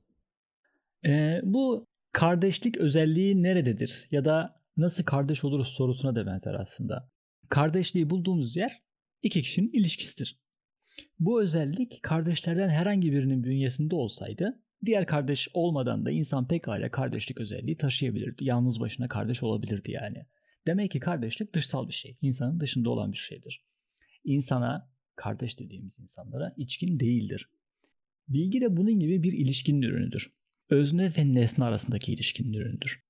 E, 1.05 1.41
bu 1.43 1.87
kardeşlik 2.11 2.77
özelliği 2.77 3.43
nerededir 3.43 4.07
ya 4.11 4.25
da 4.25 4.61
nasıl 4.77 5.03
kardeş 5.03 5.43
oluruz 5.43 5.67
sorusuna 5.67 6.15
da 6.15 6.25
benzer 6.25 6.53
aslında. 6.53 7.09
Kardeşliği 7.49 8.09
bulduğumuz 8.09 8.55
yer 8.55 8.81
iki 9.21 9.41
kişinin 9.41 9.71
ilişkisidir. 9.73 10.41
Bu 11.19 11.41
özellik 11.41 12.03
kardeşlerden 12.03 12.69
herhangi 12.69 13.11
birinin 13.11 13.43
bünyesinde 13.43 13.95
olsaydı 13.95 14.61
diğer 14.85 15.05
kardeş 15.05 15.47
olmadan 15.53 16.05
da 16.05 16.11
insan 16.11 16.47
pekala 16.47 16.91
kardeşlik 16.91 17.39
özelliği 17.39 17.77
taşıyabilirdi. 17.77 18.45
Yalnız 18.45 18.79
başına 18.79 19.07
kardeş 19.07 19.43
olabilirdi 19.43 19.91
yani. 19.91 20.25
Demek 20.67 20.91
ki 20.91 20.99
kardeşlik 20.99 21.53
dışsal 21.53 21.87
bir 21.87 21.93
şey. 21.93 22.17
İnsanın 22.21 22.59
dışında 22.59 22.89
olan 22.89 23.11
bir 23.11 23.17
şeydir. 23.17 23.65
İnsana, 24.23 24.91
kardeş 25.15 25.59
dediğimiz 25.59 25.99
insanlara 25.99 26.53
içkin 26.57 26.99
değildir. 26.99 27.49
Bilgi 28.27 28.61
de 28.61 28.77
bunun 28.77 28.99
gibi 28.99 29.23
bir 29.23 29.33
ilişkinin 29.33 29.81
ürünüdür. 29.81 30.33
Özne 30.69 31.11
ve 31.17 31.33
nesne 31.33 31.65
arasındaki 31.65 32.13
ilişkinin 32.13 32.53
ürünüdür. 32.53 33.03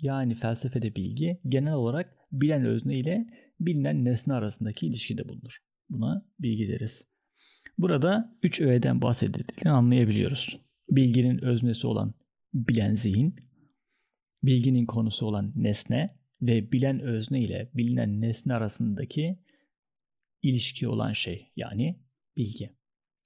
Yani 0.00 0.34
felsefede 0.34 0.94
bilgi 0.96 1.40
genel 1.48 1.74
olarak 1.74 2.16
bilen 2.32 2.64
özne 2.64 2.98
ile 2.98 3.26
bilinen 3.60 4.04
nesne 4.04 4.34
arasındaki 4.34 4.86
ilişkide 4.86 5.28
bulunur. 5.28 5.58
Buna 5.90 6.26
bilgi 6.38 6.68
deriz. 6.68 7.06
Burada 7.78 8.38
üç 8.42 8.60
öğeden 8.60 9.02
bahsedildiğini 9.02 9.70
anlayabiliyoruz. 9.70 10.60
Bilginin 10.90 11.44
öznesi 11.44 11.86
olan 11.86 12.14
bilen 12.54 12.94
zihin, 12.94 13.36
bilginin 14.42 14.86
konusu 14.86 15.26
olan 15.26 15.52
nesne 15.56 16.17
ve 16.42 16.72
bilen 16.72 17.00
özne 17.00 17.42
ile 17.42 17.70
bilinen 17.74 18.20
nesne 18.20 18.54
arasındaki 18.54 19.38
ilişki 20.42 20.88
olan 20.88 21.12
şey 21.12 21.52
yani 21.56 22.00
bilgi. 22.36 22.70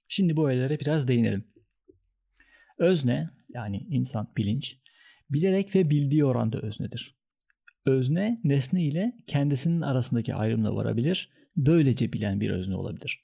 Şimdi 0.07 0.37
bu 0.37 0.49
öğelere 0.49 0.79
biraz 0.79 1.07
değinelim. 1.07 1.43
Özne 2.77 3.29
yani 3.53 3.85
insan 3.89 4.33
bilinç 4.37 4.77
bilerek 5.29 5.75
ve 5.75 5.89
bildiği 5.89 6.25
oranda 6.25 6.61
öznedir. 6.61 7.15
Özne 7.85 8.41
nesne 8.43 8.83
ile 8.83 9.13
kendisinin 9.27 9.81
arasındaki 9.81 10.35
ayrımla 10.35 10.75
varabilir, 10.75 11.29
böylece 11.55 12.13
bilen 12.13 12.41
bir 12.41 12.49
özne 12.49 12.75
olabilir. 12.75 13.23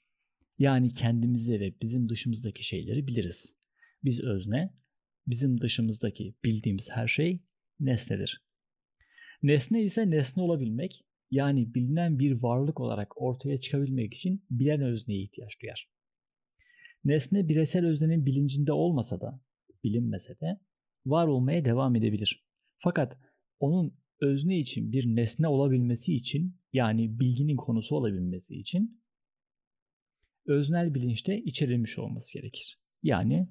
Yani 0.58 0.92
kendimize 0.92 1.60
ve 1.60 1.74
bizim 1.82 2.08
dışımızdaki 2.08 2.64
şeyleri 2.64 3.06
biliriz. 3.06 3.56
Biz 4.04 4.20
özne, 4.20 4.74
bizim 5.26 5.60
dışımızdaki 5.60 6.34
bildiğimiz 6.44 6.90
her 6.90 7.08
şey 7.08 7.40
nesnedir. 7.80 8.49
Nesne 9.42 9.82
ise 9.82 10.10
nesne 10.10 10.42
olabilmek, 10.42 11.04
yani 11.30 11.74
bilinen 11.74 12.18
bir 12.18 12.42
varlık 12.42 12.80
olarak 12.80 13.22
ortaya 13.22 13.60
çıkabilmek 13.60 14.14
için 14.14 14.44
bilen 14.50 14.80
özneye 14.80 15.22
ihtiyaç 15.22 15.62
duyar. 15.62 15.90
Nesne 17.04 17.48
bireysel 17.48 17.86
öznenin 17.86 18.26
bilincinde 18.26 18.72
olmasa 18.72 19.20
da, 19.20 19.40
bilinmese 19.84 20.40
de 20.40 20.60
var 21.06 21.26
olmaya 21.26 21.64
devam 21.64 21.96
edebilir. 21.96 22.44
Fakat 22.76 23.18
onun 23.60 23.94
özne 24.20 24.58
için 24.58 24.92
bir 24.92 25.06
nesne 25.06 25.48
olabilmesi 25.48 26.14
için 26.14 26.56
yani 26.72 27.20
bilginin 27.20 27.56
konusu 27.56 27.96
olabilmesi 27.96 28.54
için 28.54 29.02
öznel 30.46 30.94
bilinçte 30.94 31.38
içerilmiş 31.42 31.98
olması 31.98 32.38
gerekir. 32.38 32.78
Yani 33.02 33.48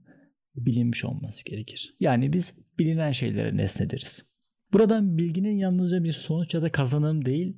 bilinmiş 0.55 1.05
olması 1.05 1.45
gerekir. 1.45 1.95
Yani 1.99 2.33
biz 2.33 2.55
bilinen 2.79 3.11
şeylere 3.11 3.57
nesne 3.57 3.89
deriz. 3.89 4.28
Buradan 4.73 5.17
bilginin 5.17 5.57
yalnızca 5.57 6.03
bir 6.03 6.11
sonuç 6.11 6.53
ya 6.53 6.61
da 6.61 6.71
kazanım 6.71 7.25
değil, 7.25 7.57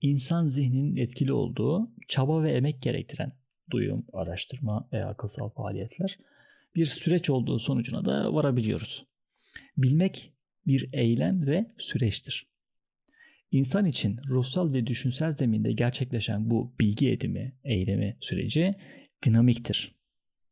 insan 0.00 0.48
zihninin 0.48 0.96
etkili 0.96 1.32
olduğu, 1.32 1.90
çaba 2.08 2.42
ve 2.42 2.52
emek 2.52 2.82
gerektiren 2.82 3.32
duyum, 3.70 4.06
araştırma 4.12 4.88
ve 4.92 5.04
akılsal 5.04 5.48
faaliyetler 5.48 6.18
bir 6.74 6.86
süreç 6.86 7.30
olduğu 7.30 7.58
sonucuna 7.58 8.04
da 8.04 8.34
varabiliyoruz. 8.34 9.06
Bilmek 9.76 10.32
bir 10.66 10.88
eylem 10.92 11.46
ve 11.46 11.66
süreçtir. 11.78 12.46
İnsan 13.52 13.86
için 13.86 14.20
ruhsal 14.28 14.72
ve 14.72 14.86
düşünsel 14.86 15.34
zeminde 15.34 15.72
gerçekleşen 15.72 16.50
bu 16.50 16.74
bilgi 16.80 17.10
edimi, 17.10 17.56
eylemi 17.64 18.16
süreci 18.20 18.74
dinamiktir. 19.24 19.94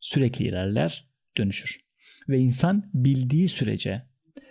Sürekli 0.01 0.49
ilerler, 0.49 1.09
dönüşür. 1.37 1.81
Ve 2.29 2.39
insan 2.39 2.91
bildiği 2.95 3.49
sürece 3.49 4.03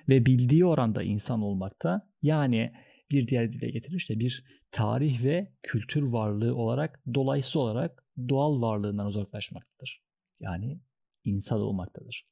ve 0.10 0.26
bildiği 0.26 0.66
oranda 0.66 1.04
insan 1.04 1.42
olmakta 1.42 2.10
yani 2.22 2.72
bir 3.12 3.28
diğer 3.28 3.54
dile 3.54 3.70
getirirse 3.70 4.20
bir 4.20 4.44
tarih 4.72 5.24
ve 5.24 5.52
kültür 5.64 6.04
varlığı 6.04 6.56
olarak 6.56 7.02
dolayısıyla 7.14 7.62
olarak 7.62 8.04
doğal 8.30 8.62
varlığından 8.62 9.06
uzaklaşmaktadır. 9.06 10.02
Yani 10.40 10.80
insan 11.24 11.60
olmaktadır. 11.60 12.28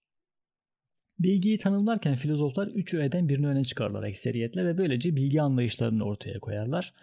Bilgiyi 1.20 1.58
tanımlarken 1.58 2.16
filozoflar 2.16 2.68
üç 2.68 2.94
öğeden 2.94 3.30
birini 3.30 3.48
öne 3.48 3.64
çıkarlar 3.64 4.04
ekseriyetle 4.04 4.66
ve 4.66 4.78
böylece 4.78 5.16
bilgi 5.16 5.42
anlayışlarını 5.42 6.04
ortaya 6.04 6.40
koyarlar. 6.40 6.94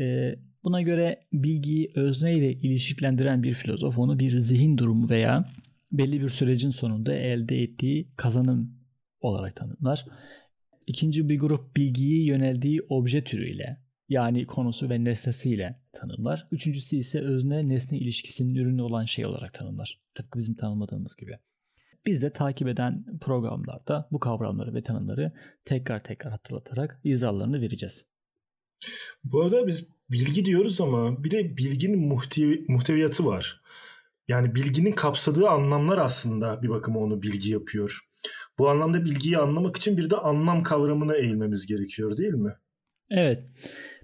Ee, 0.00 0.34
buna 0.64 0.82
göre 0.82 1.26
bilgiyi 1.32 1.92
özne 1.94 2.34
ile 2.34 2.52
ilişkilendiren 2.52 3.42
bir 3.42 3.54
filozof 3.54 3.98
onu 3.98 4.18
bir 4.18 4.38
zihin 4.38 4.78
durumu 4.78 5.10
veya 5.10 5.48
belli 5.92 6.20
bir 6.20 6.28
sürecin 6.28 6.70
sonunda 6.70 7.14
elde 7.14 7.62
ettiği 7.62 8.08
kazanım 8.16 8.77
olarak 9.20 9.56
tanımlar. 9.56 10.06
İkinci 10.86 11.28
bir 11.28 11.38
grup 11.38 11.76
bilgiyi 11.76 12.26
yöneldiği 12.26 12.82
obje 12.88 13.24
türüyle 13.24 13.88
yani 14.08 14.46
konusu 14.46 14.90
ve 14.90 15.04
nesnesiyle 15.04 15.80
tanımlar. 15.92 16.48
Üçüncüsü 16.50 16.96
ise 16.96 17.20
özne 17.20 17.68
nesne 17.68 17.98
ilişkisinin 17.98 18.54
ürünü 18.54 18.82
olan 18.82 19.04
şey 19.04 19.26
olarak 19.26 19.54
tanımlar. 19.54 20.00
Tıpkı 20.14 20.38
bizim 20.38 20.54
tanımladığımız 20.54 21.16
gibi. 21.16 21.38
Biz 22.06 22.22
de 22.22 22.32
takip 22.32 22.68
eden 22.68 23.18
programlarda 23.20 24.08
bu 24.12 24.20
kavramları 24.20 24.74
ve 24.74 24.82
tanımları 24.82 25.32
tekrar 25.64 26.04
tekrar 26.04 26.32
hatırlatarak 26.32 27.00
izahlarını 27.04 27.60
vereceğiz. 27.60 28.06
Bu 29.24 29.42
arada 29.42 29.66
biz 29.66 29.88
bilgi 30.10 30.44
diyoruz 30.44 30.80
ama 30.80 31.24
bir 31.24 31.30
de 31.30 31.56
bilginin 31.56 32.08
muhtevi, 32.08 32.64
muhteviyatı 32.68 33.26
var. 33.26 33.60
Yani 34.28 34.54
bilginin 34.54 34.92
kapsadığı 34.92 35.48
anlamlar 35.48 35.98
aslında 35.98 36.62
bir 36.62 36.68
bakıma 36.68 37.00
onu 37.00 37.22
bilgi 37.22 37.50
yapıyor. 37.50 38.07
Bu 38.58 38.68
anlamda 38.68 39.04
bilgiyi 39.04 39.38
anlamak 39.38 39.76
için 39.76 39.96
bir 39.96 40.10
de 40.10 40.16
anlam 40.16 40.62
kavramına 40.62 41.16
eğilmemiz 41.16 41.66
gerekiyor 41.66 42.16
değil 42.16 42.34
mi? 42.34 42.52
Evet. 43.10 43.44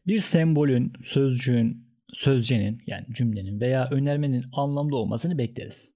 Bir 0.06 0.20
sembolün, 0.20 0.92
sözcüğün, 1.04 1.84
sözcenin 2.12 2.82
yani 2.86 3.06
cümlenin 3.12 3.60
veya 3.60 3.88
önermenin 3.90 4.44
anlamlı 4.52 4.96
olmasını 4.96 5.38
bekleriz. 5.38 5.94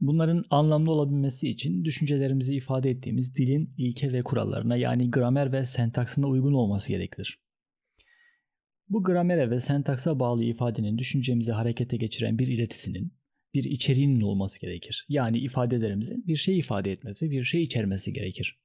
Bunların 0.00 0.44
anlamlı 0.50 0.90
olabilmesi 0.90 1.48
için 1.48 1.84
düşüncelerimizi 1.84 2.54
ifade 2.54 2.90
ettiğimiz 2.90 3.36
dilin 3.36 3.74
ilke 3.78 4.12
ve 4.12 4.22
kurallarına 4.22 4.76
yani 4.76 5.10
gramer 5.10 5.52
ve 5.52 5.66
sentaksına 5.66 6.26
uygun 6.26 6.52
olması 6.52 6.92
gerekir. 6.92 7.40
Bu 8.88 9.04
gramere 9.04 9.50
ve 9.50 9.60
sentaksa 9.60 10.18
bağlı 10.20 10.44
ifadenin 10.44 10.98
düşüncemizi 10.98 11.52
harekete 11.52 11.96
geçiren 11.96 12.38
bir 12.38 12.46
iletisinin, 12.46 13.12
bir 13.54 13.64
içeriğinin 13.64 14.20
olması 14.20 14.60
gerekir. 14.60 15.06
Yani 15.08 15.38
ifadelerimizin 15.38 16.26
bir 16.26 16.36
şey 16.36 16.58
ifade 16.58 16.92
etmesi, 16.92 17.30
bir 17.30 17.42
şey 17.42 17.62
içermesi 17.62 18.12
gerekir. 18.12 18.58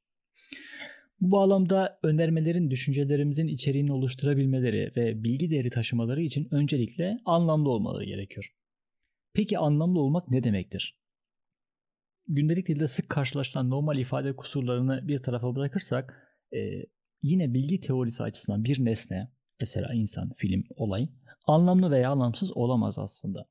Bu 1.21 1.31
bağlamda 1.31 1.99
önermelerin 2.03 2.71
düşüncelerimizin 2.71 3.47
içeriğini 3.47 3.93
oluşturabilmeleri 3.93 4.91
ve 4.95 5.23
bilgi 5.23 5.49
değeri 5.49 5.69
taşımaları 5.69 6.21
için 6.21 6.47
öncelikle 6.51 7.17
anlamlı 7.25 7.69
olmaları 7.69 8.05
gerekiyor. 8.05 8.53
Peki 9.33 9.57
anlamlı 9.57 9.99
olmak 9.99 10.29
ne 10.31 10.43
demektir? 10.43 10.99
gündelik 12.29 12.67
dilde 12.67 12.87
sık 12.87 13.09
karşılaşılan 13.09 13.69
normal 13.69 13.97
ifade 13.97 14.35
kusurlarını 14.35 15.07
bir 15.07 15.17
tarafa 15.17 15.55
bırakırsak 15.55 16.35
e, 16.53 16.85
yine 17.21 17.53
bilgi 17.53 17.81
teorisi 17.81 18.23
açısından 18.23 18.63
bir 18.63 18.85
nesne 18.85 19.31
mesela 19.59 19.93
insan, 19.93 20.31
film, 20.35 20.63
olay 20.75 21.09
anlamlı 21.45 21.91
veya 21.91 22.09
anlamsız 22.11 22.57
olamaz 22.57 22.99
aslında. 22.99 23.45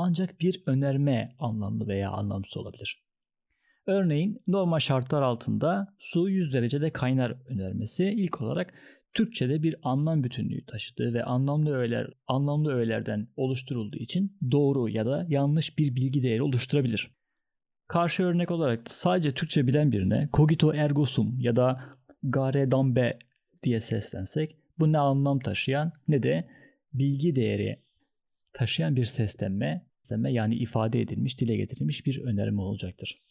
Ancak 0.00 0.40
bir 0.40 0.62
önerme 0.66 1.34
anlamlı 1.38 1.88
veya 1.88 2.10
anlamsız 2.10 2.56
olabilir. 2.56 3.02
Örneğin 3.86 4.42
normal 4.46 4.78
şartlar 4.78 5.22
altında 5.22 5.94
su 5.98 6.28
100 6.28 6.52
derecede 6.52 6.90
kaynar 6.90 7.36
önermesi 7.46 8.04
ilk 8.04 8.40
olarak 8.40 8.74
Türkçe'de 9.14 9.62
bir 9.62 9.76
anlam 9.82 10.24
bütünlüğü 10.24 10.66
taşıdığı 10.66 11.14
ve 11.14 11.24
anlamlı 11.24 11.76
öğeler 11.76 12.10
anlamlı 12.26 12.74
öğelerden 12.74 13.28
oluşturulduğu 13.36 13.96
için 13.96 14.38
doğru 14.50 14.88
ya 14.88 15.06
da 15.06 15.26
yanlış 15.28 15.78
bir 15.78 15.96
bilgi 15.96 16.22
değeri 16.22 16.42
oluşturabilir. 16.42 17.10
Karşı 17.88 18.22
örnek 18.22 18.50
olarak 18.50 18.90
sadece 18.90 19.34
Türkçe 19.34 19.66
bilen 19.66 19.92
birine 19.92 20.28
cogito 20.32 20.74
ergo 20.74 21.06
sum 21.06 21.40
ya 21.40 21.56
da 21.56 21.80
gare 22.22 22.70
dambe 22.70 23.18
diye 23.62 23.80
seslensek 23.80 24.56
bu 24.78 24.92
ne 24.92 24.98
anlam 24.98 25.38
taşıyan 25.38 25.92
ne 26.08 26.22
de 26.22 26.48
bilgi 26.92 27.36
değeri 27.36 27.82
taşıyan 28.52 28.96
bir 28.96 29.04
seslenme 29.04 29.87
yani 30.16 30.54
ifade 30.54 31.00
edilmiş, 31.00 31.40
dile 31.40 31.56
getirilmiş 31.56 32.06
bir 32.06 32.22
önerme 32.24 32.60
olacaktır. 32.60 33.22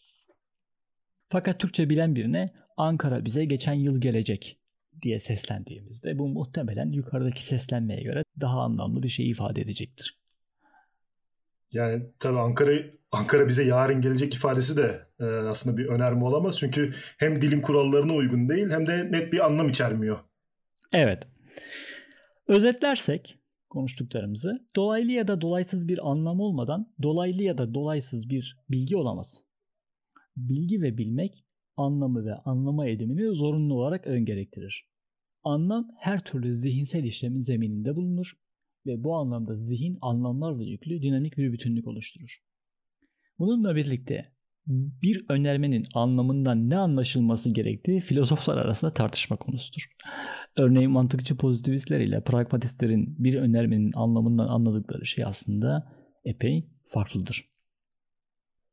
Fakat 1.30 1.60
Türkçe 1.60 1.90
bilen 1.90 2.16
birine 2.16 2.54
Ankara 2.78 3.26
bize 3.26 3.46
geçen 3.46 3.74
yıl 3.74 4.02
gelecek 4.02 4.60
diye 5.02 5.20
seslendiğimizde 5.20 6.20
bu 6.20 6.28
muhtemelen 6.28 6.92
yukarıdaki 6.92 7.46
seslenmeye 7.46 8.02
göre 8.04 8.24
daha 8.42 8.62
anlamlı 8.62 9.04
bir 9.04 9.10
şey 9.10 9.30
ifade 9.30 9.62
edecektir. 9.62 10.18
Yani 11.72 12.04
tabii 12.20 12.40
Ankara 12.40 12.72
Ankara 13.12 13.48
bize 13.48 13.64
yarın 13.64 14.02
gelecek 14.02 14.34
ifadesi 14.34 14.78
de 14.78 15.08
e, 15.20 15.26
aslında 15.26 15.78
bir 15.78 15.86
önerme 15.86 16.24
olamaz. 16.24 16.60
Çünkü 16.60 16.94
hem 17.18 17.42
dilin 17.42 17.62
kurallarına 17.62 18.14
uygun 18.14 18.50
değil 18.50 18.70
hem 18.70 18.88
de 18.88 19.12
net 19.12 19.34
bir 19.34 19.46
anlam 19.46 19.70
içermiyor. 19.70 20.18
Evet. 20.94 21.24
Özetlersek 22.48 23.38
konuştuklarımızı 23.78 24.68
dolaylı 24.76 25.12
ya 25.12 25.28
da 25.28 25.42
dolaysız 25.42 25.88
bir 25.88 26.12
anlam 26.12 26.40
olmadan 26.40 26.94
dolaylı 27.02 27.44
ya 27.44 27.58
da 27.58 27.74
dolaysız 27.74 28.30
bir 28.30 28.58
bilgi 28.70 28.98
olamaz. 28.98 29.44
Bilgi 30.38 30.82
ve 30.82 30.98
bilmek 30.98 31.46
anlamı 31.76 32.26
ve 32.26 32.34
anlama 32.36 32.88
edimini 32.88 33.36
zorunlu 33.36 33.74
olarak 33.74 34.08
ön 34.08 34.26
gerektirir. 34.26 34.86
Anlam 35.44 35.88
her 36.00 36.24
türlü 36.24 36.54
zihinsel 36.54 37.04
işlemin 37.04 37.40
zemininde 37.40 37.96
bulunur 37.96 38.34
ve 38.86 39.04
bu 39.04 39.16
anlamda 39.16 39.56
zihin 39.56 39.98
anlamlarla 40.02 40.64
yüklü 40.64 41.02
dinamik 41.02 41.38
bir 41.38 41.54
bütünlük 41.54 41.88
oluşturur. 41.88 42.38
Bununla 43.40 43.76
birlikte 43.76 44.32
bir 45.02 45.26
önermenin 45.30 45.84
anlamından 45.94 46.70
ne 46.70 46.78
anlaşılması 46.78 47.54
gerektiği 47.54 48.00
filozoflar 48.00 48.58
arasında 48.58 48.94
tartışma 48.94 49.36
konusudur. 49.36 49.90
Örneğin 50.58 50.92
mantıkçı 50.92 51.38
pozitivistler 51.38 52.00
ile 52.00 52.24
pragmatistlerin 52.24 53.16
bir 53.20 53.36
önermenin 53.36 53.92
anlamından 53.96 54.48
anladıkları 54.48 55.06
şey 55.06 55.26
aslında 55.26 55.94
epey 56.26 56.68
farklıdır. 56.86 57.50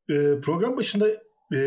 E, 0.09 0.13
program 0.41 0.77
başında 0.77 1.07
e, 1.53 1.57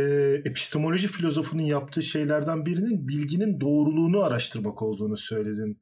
epistemoloji 0.44 1.08
filozofunun 1.08 1.62
yaptığı 1.62 2.02
şeylerden 2.02 2.66
birinin 2.66 3.08
bilginin 3.08 3.60
doğruluğunu 3.60 4.20
araştırmak 4.20 4.82
olduğunu 4.82 5.16
söyledin. 5.16 5.80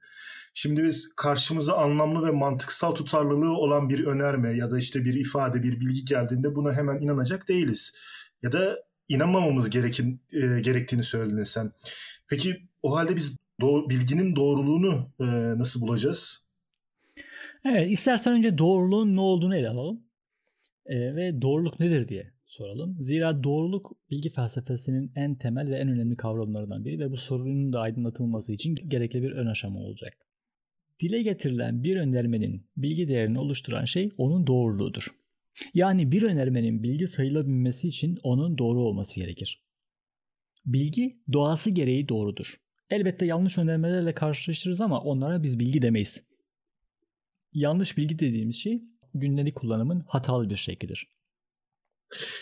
Şimdi 0.54 0.84
biz 0.84 1.12
karşımıza 1.16 1.76
anlamlı 1.76 2.26
ve 2.26 2.30
mantıksal 2.30 2.90
tutarlılığı 2.90 3.52
olan 3.52 3.88
bir 3.88 4.06
önerme 4.06 4.56
ya 4.56 4.70
da 4.70 4.78
işte 4.78 5.04
bir 5.04 5.14
ifade, 5.14 5.62
bir 5.62 5.80
bilgi 5.80 6.04
geldiğinde 6.04 6.54
buna 6.54 6.72
hemen 6.72 7.00
inanacak 7.00 7.48
değiliz. 7.48 7.94
Ya 8.42 8.52
da 8.52 8.76
inanmamamız 9.08 9.70
gerekin, 9.70 10.20
e, 10.32 10.60
gerektiğini 10.60 11.02
söyledin 11.02 11.42
sen. 11.42 11.72
Peki 12.28 12.68
o 12.82 12.96
halde 12.96 13.16
biz 13.16 13.36
doğ, 13.60 13.90
bilginin 13.90 14.36
doğruluğunu 14.36 15.12
e, 15.20 15.24
nasıl 15.58 15.80
bulacağız? 15.80 16.46
Evet, 17.64 17.90
istersen 17.90 18.34
önce 18.34 18.58
doğruluğun 18.58 19.16
ne 19.16 19.20
olduğunu 19.20 19.56
ele 19.56 19.68
alalım. 19.68 20.00
E, 20.86 21.16
ve 21.16 21.42
doğruluk 21.42 21.80
nedir 21.80 22.08
diye 22.08 22.32
soralım. 22.46 22.96
Zira 23.02 23.44
doğruluk 23.44 23.92
bilgi 24.10 24.30
felsefesinin 24.30 25.12
en 25.14 25.34
temel 25.34 25.70
ve 25.70 25.76
en 25.76 25.88
önemli 25.88 26.16
kavramlarından 26.16 26.84
biri 26.84 26.98
ve 26.98 27.10
bu 27.10 27.16
sorunun 27.16 27.72
da 27.72 27.80
aydınlatılması 27.80 28.52
için 28.52 28.74
gerekli 28.74 29.22
bir 29.22 29.32
ön 29.32 29.46
aşama 29.46 29.80
olacak. 29.80 30.16
Dile 31.00 31.22
getirilen 31.22 31.82
bir 31.82 31.96
önermenin 31.96 32.66
bilgi 32.76 33.08
değerini 33.08 33.38
oluşturan 33.38 33.84
şey 33.84 34.10
onun 34.18 34.46
doğruluğudur. 34.46 35.06
Yani 35.74 36.12
bir 36.12 36.22
önermenin 36.22 36.82
bilgi 36.82 37.06
sayılabilmesi 37.06 37.88
için 37.88 38.18
onun 38.22 38.58
doğru 38.58 38.80
olması 38.80 39.20
gerekir. 39.20 39.62
Bilgi 40.66 41.16
doğası 41.32 41.70
gereği 41.70 42.08
doğrudur. 42.08 42.46
Elbette 42.90 43.26
yanlış 43.26 43.58
önermelerle 43.58 44.14
karşılaştırırız 44.14 44.80
ama 44.80 45.00
onlara 45.00 45.42
biz 45.42 45.58
bilgi 45.58 45.82
demeyiz. 45.82 46.24
Yanlış 47.52 47.96
bilgi 47.96 48.18
dediğimiz 48.18 48.56
şey 48.56 48.82
gündelik 49.14 49.54
kullanımın 49.54 50.04
hatalı 50.08 50.50
bir 50.50 50.56
şeklidir. 50.56 51.08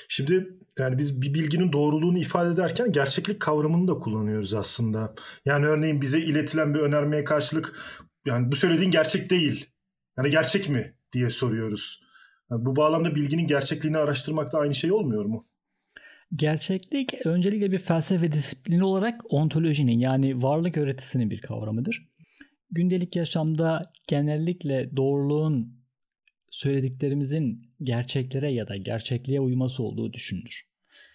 Şimdi 0.08 0.58
yani 0.78 0.98
biz 0.98 1.22
bir 1.22 1.34
bilginin 1.34 1.72
doğruluğunu 1.72 2.18
ifade 2.18 2.50
ederken 2.50 2.92
gerçeklik 2.92 3.40
kavramını 3.40 3.88
da 3.88 3.98
kullanıyoruz 3.98 4.54
aslında. 4.54 5.14
Yani 5.44 5.66
örneğin 5.66 6.00
bize 6.00 6.20
iletilen 6.20 6.74
bir 6.74 6.80
önermeye 6.80 7.24
karşılık 7.24 7.80
yani 8.26 8.52
bu 8.52 8.56
söylediğin 8.56 8.90
gerçek 8.90 9.30
değil. 9.30 9.70
Yani 10.18 10.30
gerçek 10.30 10.68
mi 10.68 10.96
diye 11.12 11.30
soruyoruz. 11.30 12.02
Yani 12.50 12.64
bu 12.64 12.76
bağlamda 12.76 13.14
bilginin 13.14 13.46
gerçekliğini 13.46 13.98
araştırmak 13.98 14.52
da 14.52 14.58
aynı 14.58 14.74
şey 14.74 14.92
olmuyor 14.92 15.24
mu? 15.24 15.48
Gerçeklik 16.36 17.26
öncelikle 17.26 17.72
bir 17.72 17.78
felsefe 17.78 18.32
disiplini 18.32 18.84
olarak 18.84 19.32
ontolojinin 19.32 19.98
yani 19.98 20.42
varlık 20.42 20.76
öğretisinin 20.76 21.30
bir 21.30 21.40
kavramıdır. 21.40 22.08
Gündelik 22.70 23.16
yaşamda 23.16 23.92
genellikle 24.08 24.96
doğruluğun 24.96 25.84
söylediklerimizin 26.50 27.74
gerçeklere 27.82 28.52
ya 28.52 28.68
da 28.68 28.76
gerçekliğe 28.76 29.40
uyması 29.40 29.82
olduğu 29.82 30.12
düşünülür. 30.12 30.62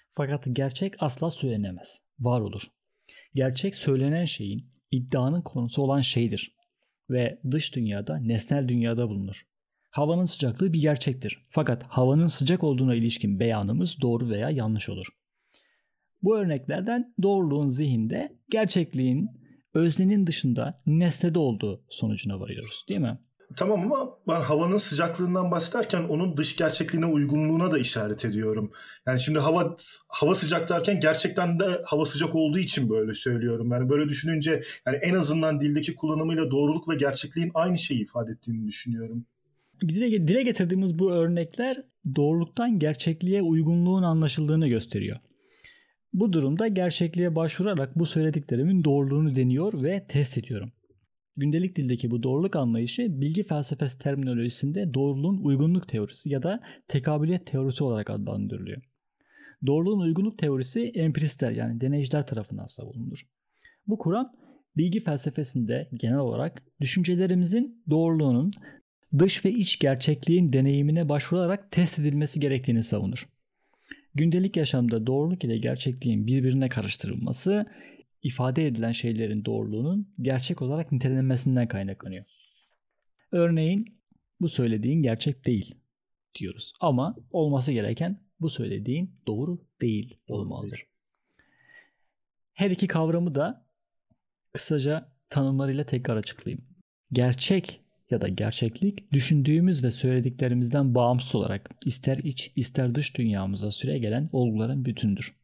Fakat 0.09 0.43
gerçek 0.53 0.93
asla 0.99 1.29
söylenemez, 1.29 2.01
var 2.19 2.41
olur. 2.41 2.61
Gerçek 3.35 3.75
söylenen 3.75 4.25
şeyin, 4.25 4.71
iddianın 4.91 5.41
konusu 5.41 5.81
olan 5.81 6.01
şeydir 6.01 6.55
ve 7.09 7.39
dış 7.51 7.75
dünyada, 7.75 8.17
nesnel 8.17 8.67
dünyada 8.67 9.09
bulunur. 9.09 9.41
Havanın 9.89 10.25
sıcaklığı 10.25 10.73
bir 10.73 10.81
gerçektir. 10.81 11.45
Fakat 11.49 11.83
havanın 11.83 12.27
sıcak 12.27 12.63
olduğuna 12.63 12.95
ilişkin 12.95 13.39
beyanımız 13.39 14.01
doğru 14.01 14.29
veya 14.29 14.49
yanlış 14.49 14.89
olur. 14.89 15.07
Bu 16.23 16.37
örneklerden 16.37 17.13
doğruluğun 17.21 17.69
zihinde 17.69 18.37
gerçekliğin 18.49 19.29
öznenin 19.73 20.27
dışında 20.27 20.81
nesnede 20.85 21.39
olduğu 21.39 21.83
sonucuna 21.89 22.39
varıyoruz 22.39 22.85
değil 22.89 22.99
mi? 22.99 23.19
Tamam 23.55 23.79
ama 23.81 24.17
ben 24.27 24.41
havanın 24.41 24.77
sıcaklığından 24.77 25.51
bahsederken 25.51 26.03
onun 26.03 26.37
dış 26.37 26.55
gerçekliğine 26.55 27.05
uygunluğuna 27.05 27.71
da 27.71 27.79
işaret 27.79 28.25
ediyorum. 28.25 28.71
Yani 29.07 29.19
şimdi 29.19 29.39
hava 29.39 29.75
hava 30.09 30.35
sıcak 30.35 30.69
derken 30.69 30.99
gerçekten 30.99 31.59
de 31.59 31.81
hava 31.85 32.05
sıcak 32.05 32.35
olduğu 32.35 32.59
için 32.59 32.89
böyle 32.89 33.13
söylüyorum. 33.13 33.71
Yani 33.71 33.89
böyle 33.89 34.09
düşününce 34.09 34.63
yani 34.85 34.97
en 35.01 35.13
azından 35.13 35.61
dildeki 35.61 35.95
kullanımıyla 35.95 36.51
doğruluk 36.51 36.89
ve 36.89 36.95
gerçekliğin 36.95 37.51
aynı 37.53 37.77
şeyi 37.77 38.01
ifade 38.01 38.31
ettiğini 38.31 38.67
düşünüyorum. 38.67 39.25
Dile, 39.81 40.43
getirdiğimiz 40.43 40.99
bu 40.99 41.11
örnekler 41.11 41.83
doğruluktan 42.15 42.79
gerçekliğe 42.79 43.41
uygunluğun 43.41 44.03
anlaşıldığını 44.03 44.67
gösteriyor. 44.67 45.19
Bu 46.13 46.33
durumda 46.33 46.67
gerçekliğe 46.67 47.35
başvurarak 47.35 47.99
bu 47.99 48.05
söylediklerimin 48.05 48.83
doğruluğunu 48.83 49.35
deniyor 49.35 49.83
ve 49.83 50.05
test 50.07 50.37
ediyorum. 50.37 50.71
Gündelik 51.37 51.75
dildeki 51.75 52.11
bu 52.11 52.23
doğruluk 52.23 52.55
anlayışı 52.55 53.21
bilgi 53.21 53.43
felsefesi 53.43 53.99
terminolojisinde 53.99 54.93
doğruluğun 54.93 55.37
uygunluk 55.43 55.87
teorisi 55.87 56.29
ya 56.29 56.43
da 56.43 56.61
tekabüliyet 56.87 57.47
teorisi 57.47 57.83
olarak 57.83 58.09
adlandırılıyor. 58.09 58.81
Doğruluğun 59.65 59.99
uygunluk 59.99 60.37
teorisi 60.37 60.81
empiristler 60.81 61.51
yani 61.51 61.81
deneyciler 61.81 62.27
tarafından 62.27 62.65
savunulur. 62.65 63.19
Bu 63.87 63.97
kuram 63.97 64.31
bilgi 64.77 64.99
felsefesinde 64.99 65.89
genel 65.93 66.17
olarak 66.17 66.63
düşüncelerimizin 66.81 67.83
doğruluğunun 67.89 68.51
dış 69.17 69.45
ve 69.45 69.51
iç 69.51 69.79
gerçekliğin 69.79 70.53
deneyimine 70.53 71.09
başvurarak 71.09 71.71
test 71.71 71.99
edilmesi 71.99 72.39
gerektiğini 72.39 72.83
savunur. 72.83 73.29
Gündelik 74.15 74.57
yaşamda 74.57 75.07
doğruluk 75.07 75.43
ile 75.43 75.57
gerçekliğin 75.57 76.27
birbirine 76.27 76.69
karıştırılması 76.69 77.65
ifade 78.23 78.67
edilen 78.67 78.91
şeylerin 78.91 79.45
doğruluğunun 79.45 80.13
gerçek 80.21 80.61
olarak 80.61 80.91
nitelenmesinden 80.91 81.67
kaynaklanıyor. 81.67 82.25
Örneğin 83.31 83.99
bu 84.41 84.49
söylediğin 84.49 85.03
gerçek 85.03 85.45
değil 85.45 85.75
diyoruz. 86.39 86.73
Ama 86.79 87.15
olması 87.31 87.71
gereken 87.71 88.21
bu 88.39 88.49
söylediğin 88.49 89.15
doğru 89.27 89.65
değil 89.81 90.17
olmalıdır. 90.27 90.85
Her 92.53 92.71
iki 92.71 92.87
kavramı 92.87 93.35
da 93.35 93.65
kısaca 94.53 95.11
tanımlarıyla 95.29 95.83
tekrar 95.83 96.17
açıklayayım. 96.17 96.65
Gerçek 97.11 97.81
ya 98.09 98.21
da 98.21 98.27
gerçeklik 98.27 99.11
düşündüğümüz 99.11 99.83
ve 99.83 99.91
söylediklerimizden 99.91 100.95
bağımsız 100.95 101.35
olarak 101.35 101.69
ister 101.85 102.17
iç 102.17 102.51
ister 102.55 102.95
dış 102.95 103.17
dünyamıza 103.17 103.71
süre 103.71 103.97
gelen 103.97 104.29
olguların 104.31 104.85
bütündür. 104.85 105.35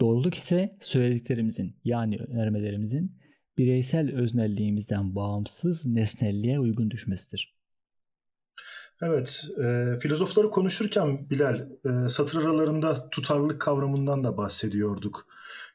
Doğruluk 0.00 0.34
ise 0.34 0.76
söylediklerimizin 0.80 1.76
yani 1.84 2.16
önermelerimizin 2.16 3.12
bireysel 3.58 4.14
öznelliğimizden 4.14 5.14
bağımsız 5.14 5.86
nesnelliğe 5.86 6.60
uygun 6.60 6.90
düşmesidir. 6.90 7.54
Evet, 9.02 9.44
e, 9.64 9.98
filozofları 10.00 10.50
konuşurken 10.50 11.30
Bilal, 11.30 11.68
e, 11.84 12.08
satır 12.08 12.42
aralarında 12.42 13.10
tutarlılık 13.10 13.60
kavramından 13.60 14.24
da 14.24 14.36
bahsediyorduk. 14.36 15.26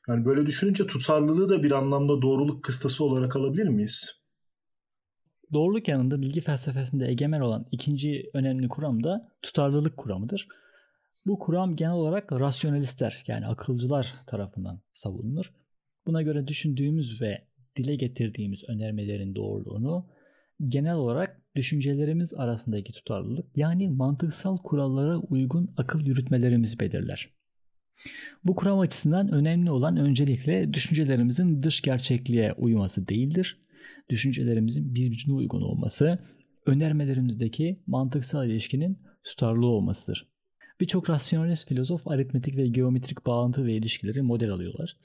Yani 0.07 0.25
böyle 0.25 0.45
düşününce 0.45 0.87
tutarlılığı 0.87 1.49
da 1.49 1.63
bir 1.63 1.71
anlamda 1.71 2.21
doğruluk 2.21 2.63
kıstası 2.63 3.03
olarak 3.03 3.35
alabilir 3.35 3.67
miyiz? 3.67 4.21
Doğruluk 5.53 5.87
yanında 5.87 6.21
bilgi 6.21 6.41
felsefesinde 6.41 7.07
egemen 7.07 7.39
olan 7.39 7.65
ikinci 7.71 8.29
önemli 8.33 8.67
kuram 8.69 9.03
da 9.03 9.31
tutarlılık 9.41 9.97
kuramıdır. 9.97 10.47
Bu 11.25 11.39
kuram 11.39 11.75
genel 11.75 11.93
olarak 11.93 12.31
rasyonalistler 12.31 13.23
yani 13.27 13.47
akılcılar 13.47 14.13
tarafından 14.27 14.79
savunulur. 14.93 15.53
Buna 16.07 16.21
göre 16.21 16.47
düşündüğümüz 16.47 17.21
ve 17.21 17.41
dile 17.75 17.95
getirdiğimiz 17.95 18.69
önermelerin 18.69 19.35
doğruluğunu 19.35 20.05
genel 20.67 20.95
olarak 20.95 21.41
düşüncelerimiz 21.55 22.33
arasındaki 22.33 22.93
tutarlılık 22.93 23.57
yani 23.57 23.89
mantıksal 23.89 24.57
kurallara 24.57 25.17
uygun 25.17 25.71
akıl 25.77 26.05
yürütmelerimiz 26.05 26.79
belirler. 26.79 27.29
Bu 28.43 28.55
kuram 28.55 28.79
açısından 28.79 29.31
önemli 29.31 29.71
olan 29.71 29.97
öncelikle 29.97 30.73
düşüncelerimizin 30.73 31.63
dış 31.63 31.81
gerçekliğe 31.81 32.53
uyması 32.53 33.07
değildir. 33.07 33.57
Düşüncelerimizin 34.09 34.95
birbirine 34.95 35.33
uygun 35.33 35.61
olması, 35.61 36.19
önermelerimizdeki 36.65 37.79
mantıksal 37.87 38.49
ilişkinin 38.49 38.99
tutarlı 39.23 39.65
olmasıdır. 39.65 40.27
Birçok 40.79 41.09
rasyonalist 41.09 41.69
filozof 41.69 42.07
aritmetik 42.07 42.57
ve 42.57 42.67
geometrik 42.67 43.25
bağıntı 43.25 43.65
ve 43.65 43.73
ilişkileri 43.73 44.21
model 44.21 44.49
alıyorlar. 44.49 44.97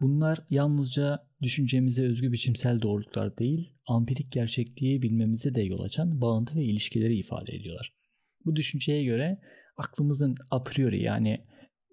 Bunlar 0.00 0.44
yalnızca 0.50 1.26
düşüncemize 1.42 2.04
özgü 2.04 2.32
biçimsel 2.32 2.82
doğruluklar 2.82 3.38
değil, 3.38 3.72
ampirik 3.86 4.32
gerçekliği 4.32 5.02
bilmemize 5.02 5.54
de 5.54 5.62
yol 5.62 5.80
açan 5.80 6.20
bağıntı 6.20 6.58
ve 6.58 6.64
ilişkileri 6.64 7.18
ifade 7.18 7.52
ediyorlar. 7.52 7.92
Bu 8.44 8.56
düşünceye 8.56 9.04
göre 9.04 9.40
aklımızın 9.76 10.34
a 10.50 10.62
priori 10.62 11.02
yani 11.02 11.44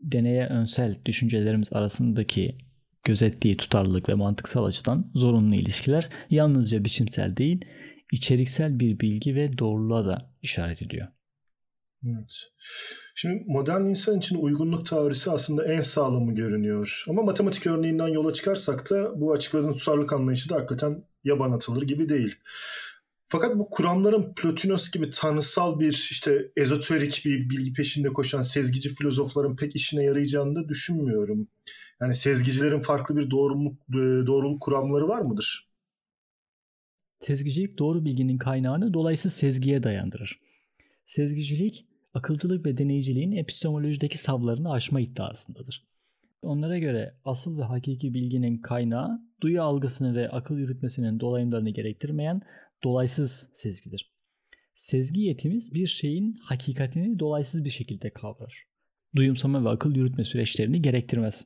deneye 0.01 0.47
önsel 0.47 0.95
düşüncelerimiz 1.05 1.73
arasındaki 1.73 2.57
gözettiği 3.03 3.57
tutarlılık 3.57 4.09
ve 4.09 4.13
mantıksal 4.13 4.65
açıdan 4.65 5.11
zorunlu 5.15 5.55
ilişkiler 5.55 6.09
yalnızca 6.29 6.85
biçimsel 6.85 7.37
değil, 7.37 7.65
içeriksel 8.11 8.79
bir 8.79 8.99
bilgi 8.99 9.35
ve 9.35 9.57
doğruluğa 9.57 10.05
da 10.05 10.31
işaret 10.41 10.81
ediyor. 10.81 11.07
Evet. 12.05 12.33
Şimdi 13.15 13.43
modern 13.47 13.81
insan 13.81 14.17
için 14.17 14.35
uygunluk 14.35 14.85
teorisi 14.85 15.31
aslında 15.31 15.73
en 15.73 15.81
sağlamı 15.81 16.35
görünüyor. 16.35 17.03
Ama 17.09 17.23
matematik 17.23 17.67
örneğinden 17.67 18.07
yola 18.07 18.33
çıkarsak 18.33 18.89
da 18.89 19.21
bu 19.21 19.33
açıkladığın 19.33 19.73
tutarlılık 19.73 20.13
anlayışı 20.13 20.49
da 20.49 20.55
hakikaten 20.55 21.03
yaban 21.23 21.51
atılır 21.51 21.81
gibi 21.81 22.09
değil. 22.09 22.35
Fakat 23.29 23.55
bu 23.57 23.69
kuramların 23.69 24.33
Plotinos 24.33 24.91
gibi 24.91 25.09
tanrısal 25.09 25.79
bir 25.79 26.07
işte 26.11 26.51
ezoterik 26.57 27.21
bir 27.25 27.49
bilgi 27.49 27.73
peşinde 27.73 28.07
koşan 28.07 28.41
sezgici 28.41 28.95
filozofların 28.95 29.55
pek 29.55 29.75
işine 29.75 30.03
yarayacağını 30.03 30.55
da 30.55 30.69
düşünmüyorum. 30.69 31.47
Yani 32.01 32.15
sezgicilerin 32.15 32.79
farklı 32.79 33.17
bir 33.17 33.29
doğruluk, 33.29 33.73
e, 33.89 34.27
doğruluk 34.27 34.61
kuramları 34.61 35.07
var 35.07 35.21
mıdır? 35.21 35.67
Sezgicilik 37.19 37.77
doğru 37.77 38.05
bilginin 38.05 38.37
kaynağını 38.37 38.93
dolayısıyla 38.93 39.33
sezgiye 39.33 39.83
dayandırır. 39.83 40.39
Sezgicilik, 41.05 41.85
akılcılık 42.13 42.65
ve 42.65 42.77
deneyiciliğin 42.77 43.31
epistemolojideki 43.31 44.17
savlarını 44.17 44.71
aşma 44.71 44.99
iddiasındadır. 44.99 45.87
Onlara 46.41 46.77
göre 46.77 47.15
asıl 47.25 47.57
ve 47.57 47.63
hakiki 47.63 48.13
bilginin 48.13 48.57
kaynağı 48.57 49.21
duyu 49.41 49.61
algısını 49.61 50.15
ve 50.15 50.29
akıl 50.29 50.57
yürütmesinin 50.57 51.19
dolayımlarını 51.19 51.69
gerektirmeyen 51.69 52.41
dolaysız 52.83 53.49
sezgidir. 53.53 54.11
Sezgi 54.73 55.21
yetimiz 55.21 55.73
bir 55.73 55.87
şeyin 55.87 56.33
hakikatini 56.33 57.19
dolaysız 57.19 57.63
bir 57.63 57.69
şekilde 57.69 58.09
kavrar. 58.09 58.63
Duyumsama 59.15 59.65
ve 59.65 59.69
akıl 59.69 59.95
yürütme 59.95 60.23
süreçlerini 60.23 60.81
gerektirmez. 60.81 61.45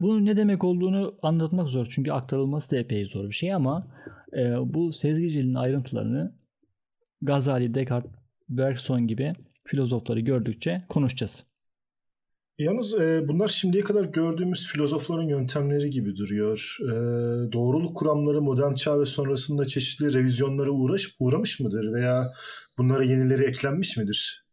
Bunun 0.00 0.26
ne 0.26 0.36
demek 0.36 0.64
olduğunu 0.64 1.18
anlatmak 1.22 1.68
zor 1.68 1.86
çünkü 1.90 2.12
aktarılması 2.12 2.70
da 2.70 2.76
epey 2.76 3.04
zor 3.04 3.28
bir 3.28 3.34
şey 3.34 3.54
ama 3.54 3.86
e, 4.32 4.74
bu 4.74 4.92
sezgiciliğin 4.92 5.54
ayrıntılarını 5.54 6.34
Gazali, 7.22 7.74
Descartes, 7.74 8.12
Bergson 8.48 9.06
gibi 9.06 9.32
filozofları 9.64 10.20
gördükçe 10.20 10.84
konuşacağız. 10.88 11.46
Yalnız 12.58 12.94
e, 13.00 13.28
bunlar 13.28 13.48
şimdiye 13.48 13.82
kadar 13.82 14.04
gördüğümüz 14.04 14.66
filozofların 14.66 15.28
yöntemleri 15.28 15.90
gibi 15.90 16.16
duruyor. 16.16 16.76
E, 16.82 16.92
doğruluk 17.52 17.96
kuramları 17.96 18.42
modern 18.42 18.74
çağ 18.74 19.00
ve 19.00 19.06
sonrasında 19.06 19.66
çeşitli 19.66 20.14
revizyonlara 20.14 20.70
uğraş, 20.70 21.16
uğramış 21.18 21.60
mıdır 21.60 21.92
veya 21.92 22.32
bunlara 22.78 23.04
yenileri 23.04 23.44
eklenmiş 23.44 23.96
midir? 23.96 24.44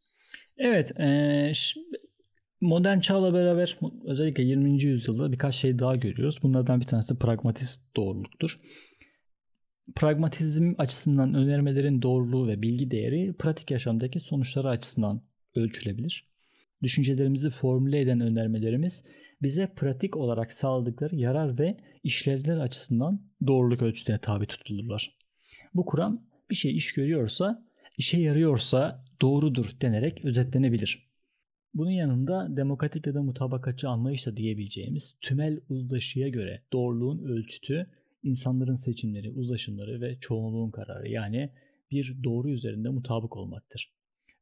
Evet, 0.57 0.99
e, 0.99 1.51
modern 2.61 2.99
çağla 2.99 3.33
beraber 3.33 3.77
özellikle 4.05 4.43
20. 4.43 4.83
yüzyılda 4.83 5.31
birkaç 5.31 5.55
şey 5.55 5.79
daha 5.79 5.95
görüyoruz. 5.95 6.39
Bunlardan 6.43 6.81
bir 6.81 6.85
tanesi 6.85 7.17
pragmatist 7.17 7.81
doğruluktur. 7.95 8.59
Pragmatizm 9.95 10.73
açısından 10.77 11.33
önermelerin 11.33 12.01
doğruluğu 12.01 12.47
ve 12.47 12.61
bilgi 12.61 12.91
değeri 12.91 13.33
pratik 13.33 13.71
yaşamdaki 13.71 14.19
sonuçları 14.19 14.69
açısından 14.69 15.21
ölçülebilir. 15.55 16.29
Düşüncelerimizi 16.83 17.49
formüle 17.49 18.01
eden 18.01 18.19
önermelerimiz 18.19 19.03
bize 19.41 19.73
pratik 19.75 20.17
olarak 20.17 20.53
sağladıkları 20.53 21.15
yarar 21.15 21.59
ve 21.59 21.77
işlevler 22.03 22.57
açısından 22.57 23.21
doğruluk 23.47 23.81
ölçütüne 23.81 24.17
tabi 24.17 24.45
tutulurlar. 24.45 25.17
Bu 25.73 25.85
kuram 25.85 26.21
bir 26.49 26.55
şey 26.55 26.75
iş 26.75 26.93
görüyorsa, 26.93 27.65
işe 27.97 28.21
yarıyorsa 28.21 29.05
doğrudur 29.21 29.65
denerek 29.81 30.25
özetlenebilir. 30.25 31.09
Bunun 31.75 31.91
yanında 31.91 32.57
demokratik 32.57 33.07
ya 33.07 33.13
da 33.13 33.23
mutabakatçı 33.23 33.89
anlayışla 33.89 34.37
diyebileceğimiz 34.37 35.15
tümel 35.21 35.59
uzlaşıya 35.69 36.29
göre 36.29 36.61
doğruluğun 36.73 37.19
ölçütü 37.19 37.87
insanların 38.23 38.75
seçimleri, 38.75 39.31
uzlaşımları 39.31 40.01
ve 40.01 40.19
çoğunluğun 40.19 40.71
kararı 40.71 41.09
yani 41.09 41.49
bir 41.91 42.23
doğru 42.23 42.49
üzerinde 42.49 42.89
mutabık 42.89 43.37
olmaktır. 43.37 43.93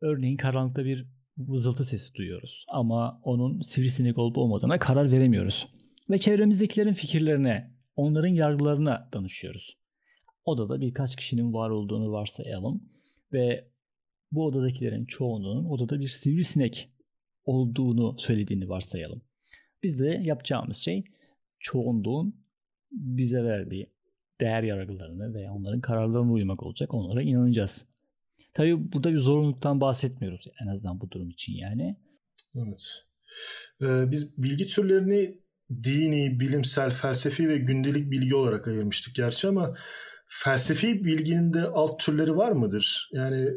Örneğin 0.01 0.37
karanlıkta 0.37 0.85
bir 0.85 1.05
vızıltı 1.37 1.85
sesi 1.85 2.15
duyuyoruz 2.15 2.65
ama 2.69 3.21
onun 3.23 3.61
sivrisinek 3.61 4.17
olup 4.17 4.37
olmadığına 4.37 4.79
karar 4.79 5.11
veremiyoruz. 5.11 5.67
Ve 6.09 6.19
çevremizdekilerin 6.19 6.93
fikirlerine, 6.93 7.71
onların 7.95 8.33
yargılarına 8.33 9.09
danışıyoruz. 9.13 9.77
Odada 10.45 10.81
birkaç 10.81 11.15
kişinin 11.15 11.53
var 11.53 11.69
olduğunu 11.69 12.11
varsayalım 12.11 12.83
ve 13.33 13.67
bu 14.31 14.45
odadakilerin 14.45 15.05
çoğunluğunun 15.05 15.65
odada 15.65 15.99
bir 15.99 16.07
sivrisinek 16.07 16.89
olduğunu 17.45 18.15
söylediğini 18.19 18.69
varsayalım. 18.69 19.21
Biz 19.83 19.99
de 19.99 20.21
yapacağımız 20.23 20.77
şey 20.77 21.03
çoğunluğun 21.59 22.43
bize 22.91 23.43
verdiği 23.43 23.89
değer 24.41 24.63
yargılarını 24.63 25.33
veya 25.33 25.53
onların 25.53 25.81
kararlarına 25.81 26.31
uymak 26.31 26.63
olacak. 26.63 26.93
Onlara 26.93 27.21
inanacağız. 27.21 27.87
Tabii 28.53 28.93
burada 28.93 29.13
bir 29.13 29.19
zorunluluktan 29.19 29.81
bahsetmiyoruz 29.81 30.47
en 30.63 30.67
azından 30.67 31.01
bu 31.01 31.11
durum 31.11 31.29
için 31.29 31.53
yani. 31.53 31.97
Evet. 32.55 33.03
Ee, 33.81 34.11
biz 34.11 34.37
bilgi 34.37 34.65
türlerini 34.67 35.37
dini, 35.83 36.39
bilimsel, 36.39 36.91
felsefi 36.91 37.49
ve 37.49 37.57
gündelik 37.57 38.11
bilgi 38.11 38.35
olarak 38.35 38.67
ayırmıştık 38.67 39.15
gerçi 39.15 39.47
ama 39.47 39.75
felsefi 40.27 41.05
bilginin 41.05 41.53
de 41.53 41.61
alt 41.61 41.99
türleri 41.99 42.35
var 42.35 42.51
mıdır? 42.51 43.09
Yani 43.13 43.49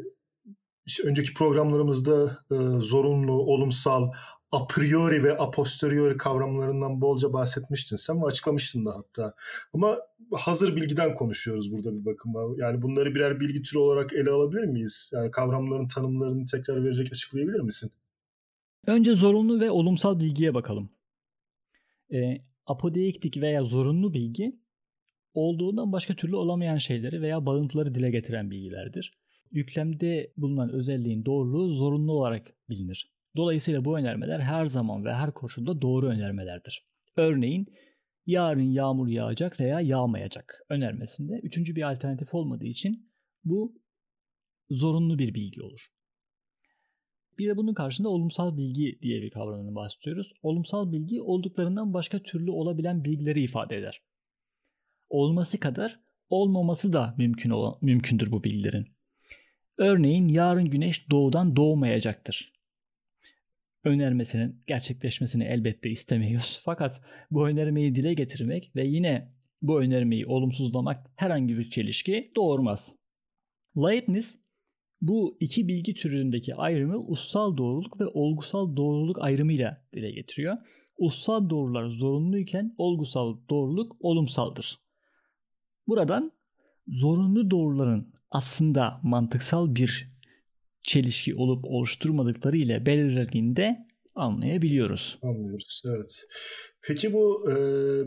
işte 0.87 1.03
önceki 1.03 1.33
programlarımızda 1.33 2.37
e, 2.51 2.55
zorunlu, 2.81 3.33
olumsal, 3.33 4.11
a 4.51 4.67
priori 4.67 5.23
ve 5.23 5.37
a 5.37 5.51
posteriori 5.51 6.17
kavramlarından 6.17 7.01
bolca 7.01 7.33
bahsetmiştin 7.33 7.95
sen 7.95 8.21
ve 8.21 8.25
açıklamıştın 8.25 8.85
da 8.85 8.95
hatta. 8.95 9.33
Ama 9.73 9.97
hazır 10.31 10.75
bilgiden 10.75 11.15
konuşuyoruz 11.15 11.71
burada 11.71 11.99
bir 11.99 12.05
bakıma. 12.05 12.41
Yani 12.57 12.81
bunları 12.81 13.15
birer 13.15 13.39
bilgi 13.39 13.61
türü 13.61 13.79
olarak 13.79 14.13
ele 14.13 14.29
alabilir 14.29 14.63
miyiz? 14.63 15.11
Yani 15.13 15.31
kavramların 15.31 15.87
tanımlarını 15.87 16.45
tekrar 16.45 16.83
vererek 16.85 17.13
açıklayabilir 17.13 17.59
misin? 17.59 17.91
Önce 18.87 19.13
zorunlu 19.13 19.59
ve 19.59 19.71
olumsal 19.71 20.19
bilgiye 20.19 20.53
bakalım. 20.53 20.89
E, 22.13 22.37
apodeiktik 22.65 23.41
veya 23.41 23.63
zorunlu 23.63 24.13
bilgi 24.13 24.55
olduğundan 25.33 25.91
başka 25.91 26.15
türlü 26.15 26.35
olamayan 26.35 26.77
şeyleri 26.77 27.21
veya 27.21 27.45
bağıntıları 27.45 27.95
dile 27.95 28.11
getiren 28.11 28.51
bilgilerdir. 28.51 29.17
Yüklemde 29.51 30.33
bulunan 30.37 30.69
özelliğin 30.69 31.25
doğruluğu 31.25 31.73
zorunlu 31.73 32.11
olarak 32.11 32.53
bilinir. 32.69 33.11
Dolayısıyla 33.35 33.85
bu 33.85 33.97
önermeler 33.97 34.39
her 34.39 34.65
zaman 34.65 35.05
ve 35.05 35.13
her 35.13 35.33
koşulda 35.33 35.81
doğru 35.81 36.07
önermelerdir. 36.07 36.85
Örneğin 37.15 37.67
yarın 38.25 38.71
yağmur 38.71 39.07
yağacak 39.07 39.59
veya 39.59 39.81
yağmayacak 39.81 40.65
önermesinde 40.69 41.39
üçüncü 41.43 41.75
bir 41.75 41.91
alternatif 41.91 42.33
olmadığı 42.33 42.65
için 42.65 43.11
bu 43.43 43.81
zorunlu 44.69 45.19
bir 45.19 45.33
bilgi 45.33 45.61
olur. 45.61 45.81
Bir 47.37 47.47
de 47.47 47.57
bunun 47.57 47.73
karşında 47.73 48.09
olumsal 48.09 48.57
bilgi 48.57 48.99
diye 49.01 49.21
bir 49.21 49.31
kavramını 49.31 49.75
bahsediyoruz. 49.75 50.33
Olumsal 50.41 50.91
bilgi 50.91 51.21
olduklarından 51.21 51.93
başka 51.93 52.23
türlü 52.23 52.51
olabilen 52.51 53.03
bilgileri 53.03 53.43
ifade 53.43 53.77
eder. 53.77 54.01
Olması 55.09 55.59
kadar 55.59 55.99
olmaması 56.29 56.93
da 56.93 57.15
mümkün 57.17 57.49
olan, 57.49 57.77
mümkündür 57.81 58.31
bu 58.31 58.43
bilgilerin. 58.43 58.96
Örneğin 59.77 60.27
yarın 60.27 60.65
güneş 60.65 61.09
doğudan 61.09 61.55
doğmayacaktır 61.55 62.57
önermesinin 63.87 64.63
gerçekleşmesini 64.67 65.43
elbette 65.43 65.89
istemiyoruz. 65.89 66.61
Fakat 66.65 67.01
bu 67.31 67.47
önermeyi 67.47 67.95
dile 67.95 68.13
getirmek 68.13 68.71
ve 68.75 68.87
yine 68.87 69.31
bu 69.61 69.81
önermeyi 69.81 70.25
olumsuzlamak 70.25 71.11
herhangi 71.15 71.57
bir 71.57 71.69
çelişki 71.69 72.31
doğurmaz. 72.35 72.95
Leibniz 73.77 74.39
bu 75.01 75.37
iki 75.39 75.67
bilgi 75.67 75.93
türündeki 75.93 76.55
ayrımı 76.55 76.97
ussal 76.97 77.57
doğruluk 77.57 77.99
ve 77.99 78.07
olgusal 78.07 78.75
doğruluk 78.75 79.21
ayrımıyla 79.21 79.85
dile 79.93 80.11
getiriyor. 80.11 80.57
Ussal 80.97 81.49
doğrular 81.49 81.87
zorunluyken 81.87 82.75
olgusal 82.77 83.37
doğruluk 83.49 83.95
olumsaldır. 83.99 84.79
Buradan 85.87 86.31
zorunlu 86.87 87.51
doğruların 87.51 88.13
aslında 88.31 88.99
mantıksal 89.03 89.75
bir 89.75 90.11
çelişki 90.81 91.35
olup 91.35 91.65
oluşturmadıkları 91.65 92.57
ile 92.57 92.85
belirlediğinde 92.85 93.87
anlayabiliyoruz. 94.15 95.19
Anlıyoruz, 95.21 95.81
evet. 95.85 96.25
Peki 96.81 97.13
bu 97.13 97.51
e, 97.51 97.55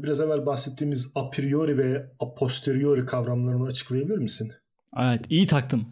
biraz 0.03 0.21
evvel 0.21 0.47
bahsettiğimiz 0.47 1.11
a 1.15 1.31
priori 1.31 1.79
ve 1.79 2.07
a 2.21 2.35
posteriori 2.35 3.07
kavramlarını 3.07 3.67
açıklayabilir 3.67 4.19
misin? 4.19 4.53
Evet, 5.01 5.25
iyi 5.31 5.47
taktın. 5.47 5.87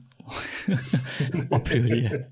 a 1.51 1.63
priori. 1.63 2.11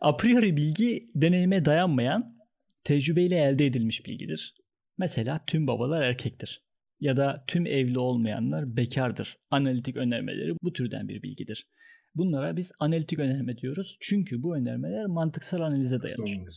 a 0.00 0.16
priori 0.16 0.56
bilgi 0.56 1.10
deneyime 1.14 1.64
dayanmayan 1.64 2.36
tecrübeyle 2.84 3.36
elde 3.36 3.66
edilmiş 3.66 4.06
bilgidir. 4.06 4.54
Mesela 4.98 5.40
tüm 5.46 5.66
babalar 5.66 6.02
erkektir 6.02 6.62
ya 7.00 7.16
da 7.16 7.44
tüm 7.46 7.66
evli 7.66 7.98
olmayanlar 7.98 8.76
bekardır. 8.76 9.38
Analitik 9.50 9.96
önermeleri 9.96 10.54
bu 10.62 10.72
türden 10.72 11.08
bir 11.08 11.22
bilgidir. 11.22 11.66
Bunlara 12.14 12.56
biz 12.56 12.72
analitik 12.80 13.18
önerme 13.18 13.58
diyoruz. 13.58 13.96
Çünkü 14.00 14.42
bu 14.42 14.56
önermeler 14.56 15.06
mantıksal 15.06 15.60
analize 15.60 16.00
dayanır. 16.00 16.48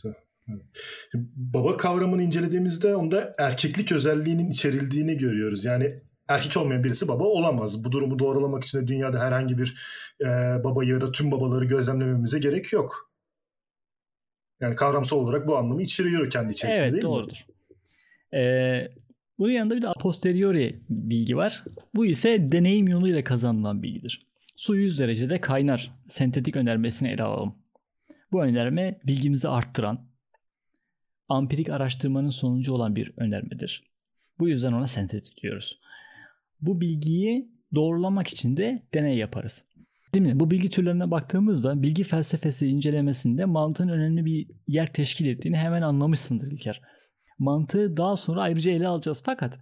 Baba 1.34 1.76
kavramını 1.76 2.22
incelediğimizde 2.22 2.96
onda 2.96 3.34
erkeklik 3.38 3.92
özelliğinin 3.92 4.50
içerildiğini 4.50 5.16
görüyoruz. 5.16 5.64
Yani 5.64 6.00
erkek 6.28 6.56
olmayan 6.56 6.84
birisi 6.84 7.08
baba 7.08 7.24
olamaz. 7.24 7.84
Bu 7.84 7.92
durumu 7.92 8.18
doğrulamak 8.18 8.64
için 8.64 8.78
de 8.78 8.86
dünyada 8.86 9.20
herhangi 9.20 9.58
bir 9.58 9.76
e, 10.20 10.26
babayı 10.64 10.90
ya 10.90 11.00
da 11.00 11.12
tüm 11.12 11.30
babaları 11.30 11.64
gözlemlememize 11.64 12.38
gerek 12.38 12.72
yok. 12.72 13.10
Yani 14.60 14.76
kavramsal 14.76 15.16
olarak 15.16 15.46
bu 15.46 15.56
anlamı 15.56 15.82
içeriyor 15.82 16.30
kendi 16.30 16.52
içerisinde 16.52 16.84
evet, 16.84 16.92
değil 16.92 17.04
doğrudur. 17.04 17.36
mi? 18.32 18.38
Ee, 18.38 18.88
bunun 19.38 19.52
yanında 19.52 19.76
bir 19.76 19.82
de 19.82 19.88
a 19.88 19.92
posteriori 19.92 20.80
bilgi 20.88 21.36
var. 21.36 21.64
Bu 21.94 22.06
ise 22.06 22.52
deneyim 22.52 22.88
yoluyla 22.88 23.24
kazanılan 23.24 23.82
bilgidir. 23.82 24.26
Su 24.56 24.76
100 24.76 24.98
derecede 24.98 25.40
kaynar 25.40 25.90
sentetik 26.08 26.56
önermesini 26.56 27.08
ele 27.08 27.22
alalım. 27.22 27.54
Bu 28.32 28.42
önerme 28.42 29.00
bilgimizi 29.06 29.48
arttıran, 29.48 30.06
ampirik 31.28 31.68
araştırmanın 31.68 32.30
sonucu 32.30 32.72
olan 32.72 32.96
bir 32.96 33.12
önermedir. 33.16 33.84
Bu 34.38 34.48
yüzden 34.48 34.72
ona 34.72 34.86
sentetik 34.86 35.42
diyoruz. 35.42 35.80
Bu 36.60 36.80
bilgiyi 36.80 37.48
doğrulamak 37.74 38.28
için 38.28 38.56
de 38.56 38.82
deney 38.94 39.16
yaparız. 39.16 39.64
Değil 40.14 40.26
mi? 40.26 40.40
Bu 40.40 40.50
bilgi 40.50 40.70
türlerine 40.70 41.10
baktığımızda 41.10 41.82
bilgi 41.82 42.04
felsefesi 42.04 42.68
incelemesinde 42.68 43.44
mantığın 43.44 43.88
önemli 43.88 44.24
bir 44.24 44.46
yer 44.68 44.92
teşkil 44.92 45.26
ettiğini 45.26 45.56
hemen 45.56 45.82
anlamışsındır 45.82 46.52
İlker. 46.52 46.80
Mantığı 47.38 47.96
daha 47.96 48.16
sonra 48.16 48.40
ayrıca 48.40 48.72
ele 48.72 48.88
alacağız 48.88 49.22
fakat 49.24 49.58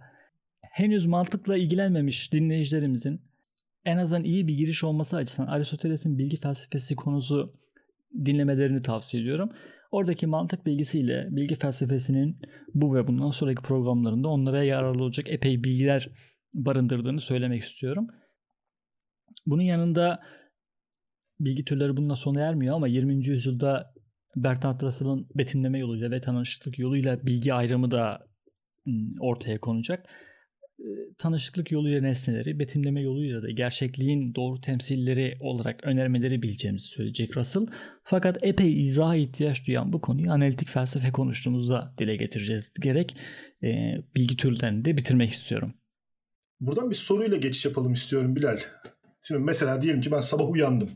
henüz 0.61 1.05
mantıkla 1.05 1.57
ilgilenmemiş 1.57 2.33
dinleyicilerimizin 2.33 3.21
en 3.85 3.97
azından 3.97 4.23
iyi 4.23 4.47
bir 4.47 4.53
giriş 4.53 4.83
olması 4.83 5.17
açısından 5.17 5.47
Aristoteles'in 5.47 6.17
bilgi 6.17 6.37
felsefesi 6.37 6.95
konusu 6.95 7.53
dinlemelerini 8.25 8.81
tavsiye 8.81 9.23
ediyorum. 9.23 9.49
Oradaki 9.91 10.27
mantık 10.27 10.65
bilgisiyle 10.65 11.27
bilgi 11.31 11.55
felsefesinin 11.55 12.39
bu 12.73 12.95
ve 12.95 13.07
bundan 13.07 13.29
sonraki 13.29 13.61
programlarında 13.61 14.27
onlara 14.27 14.63
yararlı 14.63 15.03
olacak 15.03 15.25
epey 15.29 15.63
bilgiler 15.63 16.09
barındırdığını 16.53 17.21
söylemek 17.21 17.63
istiyorum. 17.63 18.07
Bunun 19.45 19.61
yanında 19.61 20.19
bilgi 21.39 21.65
türleri 21.65 21.97
bununla 21.97 22.15
sona 22.15 22.41
ermiyor 22.41 22.75
ama 22.75 22.87
20. 22.87 23.27
yüzyılda 23.27 23.92
Bertrand 24.35 24.81
Russell'ın 24.81 25.27
betimleme 25.35 25.79
yoluyla 25.79 26.11
ve 26.11 26.21
tanışıklık 26.21 26.79
yoluyla 26.79 27.25
bilgi 27.25 27.53
ayrımı 27.53 27.91
da 27.91 28.27
ortaya 29.19 29.59
konacak. 29.59 30.05
Tanışıklık 31.17 31.71
yoluyla 31.71 32.01
nesneleri, 32.01 32.59
betimleme 32.59 33.01
yoluyla 33.01 33.43
da 33.43 33.51
gerçekliğin 33.51 34.35
doğru 34.35 34.61
temsilleri 34.61 35.37
olarak 35.39 35.83
önermeleri 35.83 36.41
bileceğimizi 36.41 36.85
söyleyecek 36.85 37.37
Russell. 37.37 37.67
Fakat 38.03 38.43
epey 38.43 38.81
izaha 38.81 39.15
ihtiyaç 39.15 39.67
duyan 39.67 39.93
bu 39.93 40.01
konuyu 40.01 40.31
analitik 40.31 40.69
felsefe 40.69 41.11
konuştuğumuzda 41.11 41.93
dile 41.97 42.15
getireceğiz 42.15 42.71
gerek. 42.81 43.17
bilgi 44.15 44.37
türlerini 44.37 44.85
de 44.85 44.97
bitirmek 44.97 45.31
istiyorum. 45.31 45.73
Buradan 46.59 46.91
bir 46.91 46.95
soruyla 46.95 47.37
geçiş 47.37 47.65
yapalım 47.65 47.93
istiyorum 47.93 48.35
Bilal. 48.35 48.59
Şimdi 49.21 49.41
mesela 49.41 49.81
diyelim 49.81 50.01
ki 50.01 50.11
ben 50.11 50.19
sabah 50.19 50.49
uyandım. 50.49 50.89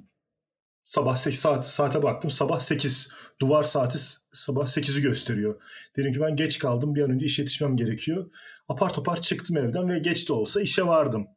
Sabah 0.87 1.17
8 1.17 1.39
saat, 1.39 1.67
saate 1.67 2.03
baktım. 2.03 2.31
Sabah 2.31 2.59
8. 2.59 3.09
Duvar 3.41 3.63
saati 3.63 3.97
sabah 4.33 4.67
8'i 4.67 5.01
gösteriyor. 5.01 5.61
Dedim 5.97 6.13
ki 6.13 6.21
ben 6.21 6.35
geç 6.35 6.59
kaldım. 6.59 6.95
Bir 6.95 7.01
an 7.01 7.09
önce 7.09 7.25
iş 7.25 7.39
yetişmem 7.39 7.77
gerekiyor. 7.77 8.31
Apar 8.69 8.93
topar 8.93 9.21
çıktım 9.21 9.57
evden 9.57 9.89
ve 9.89 9.99
geç 9.99 10.29
de 10.29 10.33
olsa 10.33 10.61
işe 10.61 10.85
vardım. 10.85 11.27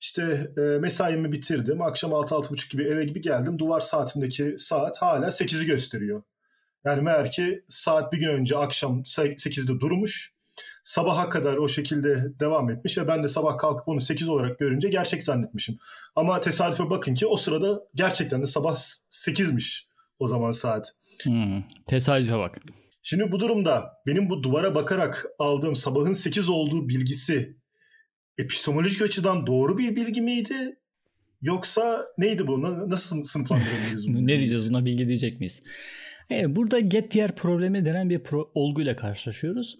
İşte 0.00 0.52
e, 0.56 0.60
mesaimi 0.60 1.32
bitirdim. 1.32 1.82
Akşam 1.82 2.10
6-6.30 2.10 2.72
gibi 2.72 2.84
eve 2.88 3.04
gibi 3.04 3.20
geldim. 3.20 3.58
Duvar 3.58 3.80
saatindeki 3.80 4.54
saat 4.58 5.02
hala 5.02 5.26
8'i 5.26 5.66
gösteriyor. 5.66 6.22
Yani 6.84 7.02
meğer 7.02 7.30
ki 7.30 7.64
saat 7.68 8.12
bir 8.12 8.18
gün 8.18 8.28
önce 8.28 8.56
akşam 8.56 9.02
8'de 9.02 9.80
durmuş 9.80 10.32
sabaha 10.84 11.28
kadar 11.28 11.56
o 11.56 11.68
şekilde 11.68 12.32
devam 12.40 12.70
etmiş 12.70 12.98
ve 12.98 13.08
ben 13.08 13.24
de 13.24 13.28
sabah 13.28 13.58
kalkıp 13.58 13.88
onu 13.88 14.00
8 14.00 14.28
olarak 14.28 14.58
görünce 14.58 14.88
gerçek 14.88 15.24
zannetmişim. 15.24 15.78
Ama 16.16 16.40
tesadüfe 16.40 16.90
bakın 16.90 17.14
ki 17.14 17.26
o 17.26 17.36
sırada 17.36 17.80
gerçekten 17.94 18.42
de 18.42 18.46
sabah 18.46 18.76
8'miş 19.10 19.86
o 20.18 20.26
zaman 20.26 20.52
saat. 20.52 20.92
Hmm, 21.22 21.62
tesadüfe 21.86 22.38
bak. 22.38 22.58
Şimdi 23.02 23.32
bu 23.32 23.40
durumda 23.40 23.92
benim 24.06 24.30
bu 24.30 24.42
duvara 24.42 24.74
bakarak 24.74 25.26
aldığım 25.38 25.76
sabahın 25.76 26.12
8 26.12 26.48
olduğu 26.48 26.88
bilgisi 26.88 27.56
epistemolojik 28.38 29.02
açıdan 29.02 29.46
doğru 29.46 29.78
bir 29.78 29.96
bilgi 29.96 30.20
miydi? 30.20 30.78
Yoksa 31.42 32.04
neydi 32.18 32.46
bu? 32.46 32.62
Nasıl 32.90 33.24
sınıflandırabiliriz 33.24 34.08
bunu? 34.16 34.26
ne 34.26 34.36
diyeceğiz 34.38 34.70
buna 34.70 34.84
bilgi 34.84 35.06
diyecek 35.06 35.40
miyiz? 35.40 35.62
Evet, 36.30 36.46
burada 36.48 36.80
Gettier 36.80 37.36
problemi 37.36 37.84
denen 37.84 38.10
bir 38.10 38.18
pro- 38.18 38.48
olguyla 38.54 38.96
karşılaşıyoruz 38.96 39.78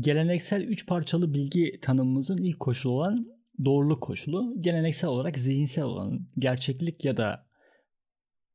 geleneksel 0.00 0.62
üç 0.62 0.86
parçalı 0.86 1.34
bilgi 1.34 1.80
tanımımızın 1.82 2.38
ilk 2.38 2.60
koşulu 2.60 2.92
olan 2.92 3.26
doğruluk 3.64 4.02
koşulu 4.02 4.54
geleneksel 4.60 5.10
olarak 5.10 5.38
zihinsel 5.38 5.84
olan 5.84 6.28
gerçeklik 6.38 7.04
ya 7.04 7.16
da 7.16 7.46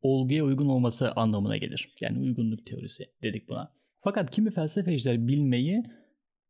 olguya 0.01 0.43
uygun 0.43 0.67
olması 0.67 1.11
anlamına 1.11 1.57
gelir. 1.57 1.93
Yani 2.01 2.19
uygunluk 2.19 2.65
teorisi 2.65 3.05
dedik 3.23 3.49
buna. 3.49 3.73
Fakat 3.97 4.31
kimi 4.31 4.51
felsefeciler 4.51 5.27
bilmeyi 5.27 5.83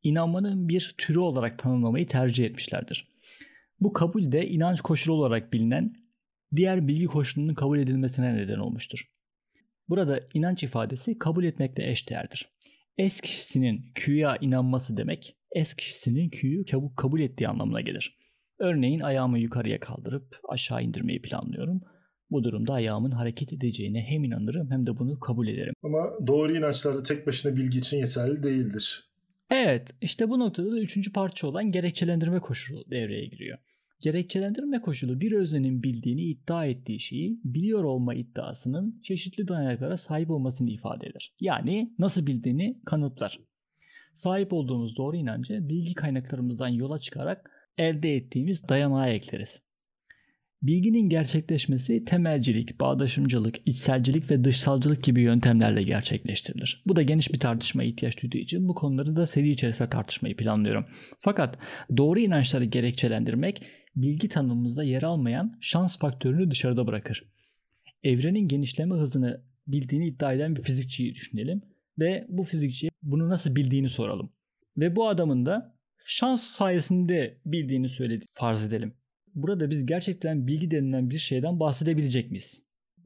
inanmanın 0.03 0.69
bir 0.69 0.95
türü 0.97 1.19
olarak 1.19 1.59
tanımlamayı 1.59 2.07
tercih 2.07 2.45
etmişlerdir. 2.45 3.07
Bu 3.79 3.93
kabul 3.93 4.31
de 4.31 4.47
inanç 4.47 4.81
koşulu 4.81 5.15
olarak 5.15 5.53
bilinen 5.53 5.93
diğer 6.55 6.87
bilgi 6.87 7.05
koşulunun 7.05 7.53
kabul 7.53 7.79
edilmesine 7.79 8.35
neden 8.35 8.59
olmuştur. 8.59 9.09
Burada 9.89 10.19
inanç 10.33 10.63
ifadesi 10.63 11.19
kabul 11.19 11.43
etmekle 11.43 11.91
eşdeğerdir. 11.91 12.52
S 12.99 13.21
kişisinin 13.21 13.85
Q'ya 13.95 14.37
inanması 14.41 14.97
demek 14.97 15.37
S 15.63 15.75
kişisinin 15.77 16.29
Q'yu 16.29 16.65
çabuk 16.65 16.97
kabul 16.97 17.19
ettiği 17.19 17.47
anlamına 17.47 17.81
gelir. 17.81 18.17
Örneğin 18.59 18.99
ayağımı 18.99 19.39
yukarıya 19.39 19.79
kaldırıp 19.79 20.39
aşağı 20.49 20.83
indirmeyi 20.83 21.21
planlıyorum. 21.21 21.81
Bu 22.31 22.43
durumda 22.43 22.73
ayağımın 22.73 23.11
hareket 23.11 23.53
edeceğine 23.53 24.01
hem 24.01 24.23
inanırım 24.23 24.71
hem 24.71 24.85
de 24.85 24.97
bunu 24.99 25.19
kabul 25.19 25.47
ederim. 25.47 25.73
Ama 25.83 26.27
doğru 26.27 26.57
inançlarda 26.57 27.03
tek 27.03 27.27
başına 27.27 27.55
bilgi 27.55 27.79
için 27.79 27.97
yeterli 27.97 28.43
değildir. 28.43 29.09
Evet, 29.51 29.91
işte 30.01 30.29
bu 30.29 30.39
noktada 30.39 30.71
da 30.71 30.79
üçüncü 30.79 31.13
parça 31.13 31.47
olan 31.47 31.71
gerekçelendirme 31.71 32.39
koşulu 32.39 32.91
devreye 32.91 33.25
giriyor. 33.25 33.57
Gerekçelendirme 34.03 34.81
koşulu 34.81 35.21
bir 35.21 35.31
öznenin 35.31 35.83
bildiğini 35.83 36.21
iddia 36.21 36.65
ettiği 36.65 36.99
şeyi 36.99 37.39
biliyor 37.43 37.83
olma 37.83 38.13
iddiasının 38.13 38.99
çeşitli 39.03 39.47
dayanaklara 39.47 39.97
sahip 39.97 40.31
olmasını 40.31 40.69
ifade 40.69 41.07
eder. 41.07 41.33
Yani 41.39 41.93
nasıl 41.99 42.27
bildiğini 42.27 42.81
kanıtlar. 42.85 43.39
Sahip 44.13 44.53
olduğumuz 44.53 44.97
doğru 44.97 45.15
inancı 45.15 45.69
bilgi 45.69 45.93
kaynaklarımızdan 45.93 46.67
yola 46.67 46.99
çıkarak 46.99 47.51
elde 47.77 48.15
ettiğimiz 48.15 48.69
dayanağa 48.69 49.09
ekleriz. 49.09 49.61
Bilginin 50.61 51.09
gerçekleşmesi 51.09 52.05
temelcilik, 52.05 52.79
bağdaşımcılık, 52.79 53.55
içselcilik 53.65 54.31
ve 54.31 54.43
dışsalcılık 54.43 55.03
gibi 55.03 55.21
yöntemlerle 55.21 55.83
gerçekleştirilir. 55.83 56.83
Bu 56.85 56.95
da 56.95 57.01
geniş 57.01 57.33
bir 57.33 57.39
tartışmaya 57.39 57.89
ihtiyaç 57.89 58.23
duyduğu 58.23 58.37
için 58.37 58.67
bu 58.67 58.75
konuları 58.75 59.15
da 59.15 59.25
seri 59.25 59.49
içerisinde 59.49 59.89
tartışmayı 59.89 60.35
planlıyorum. 60.35 60.85
Fakat 61.19 61.57
doğru 61.97 62.19
inançları 62.19 62.65
gerekçelendirmek 62.65 63.61
bilgi 63.95 64.29
tanımımızda 64.29 64.83
yer 64.83 65.03
almayan 65.03 65.57
şans 65.61 65.99
faktörünü 65.99 66.51
dışarıda 66.51 66.87
bırakır. 66.87 67.25
Evrenin 68.03 68.47
genişleme 68.47 68.95
hızını 68.95 69.41
bildiğini 69.67 70.07
iddia 70.07 70.33
eden 70.33 70.55
bir 70.55 70.61
fizikçiyi 70.61 71.15
düşünelim 71.15 71.61
ve 71.99 72.25
bu 72.29 72.43
fizikçiye 72.43 72.91
bunu 73.03 73.29
nasıl 73.29 73.55
bildiğini 73.55 73.89
soralım. 73.89 74.29
Ve 74.77 74.95
bu 74.95 75.07
adamın 75.07 75.45
da 75.45 75.75
şans 76.05 76.43
sayesinde 76.43 77.37
bildiğini 77.45 77.89
söyledi 77.89 78.25
farz 78.31 78.63
edelim. 78.65 78.93
Burada 79.35 79.69
biz 79.69 79.85
gerçekten 79.85 80.47
bilgi 80.47 80.71
denilen 80.71 81.09
bir 81.09 81.17
şeyden 81.17 81.59
bahsedebilecek 81.59 82.31
miyiz? 82.31 82.63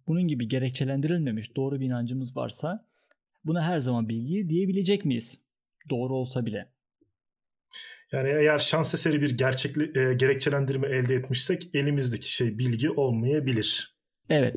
Bunun 0.07 0.27
gibi 0.27 0.47
gerekçelendirilmemiş 0.47 1.55
doğru 1.55 1.79
bir 1.79 1.85
inancımız 1.85 2.37
varsa 2.37 2.85
buna 3.45 3.63
her 3.63 3.79
zaman 3.79 4.09
bilgi 4.09 4.49
diyebilecek 4.49 5.05
miyiz? 5.05 5.39
Doğru 5.89 6.15
olsa 6.15 6.45
bile. 6.45 6.69
Yani 8.11 8.29
eğer 8.29 8.59
şans 8.59 8.93
eseri 8.93 9.21
bir 9.21 9.37
gerçekli, 9.37 9.99
e, 9.99 10.13
gerekçelendirme 10.13 10.87
elde 10.87 11.15
etmişsek 11.15 11.63
elimizdeki 11.73 12.31
şey 12.31 12.57
bilgi 12.57 12.89
olmayabilir. 12.89 13.97
Evet. 14.29 14.55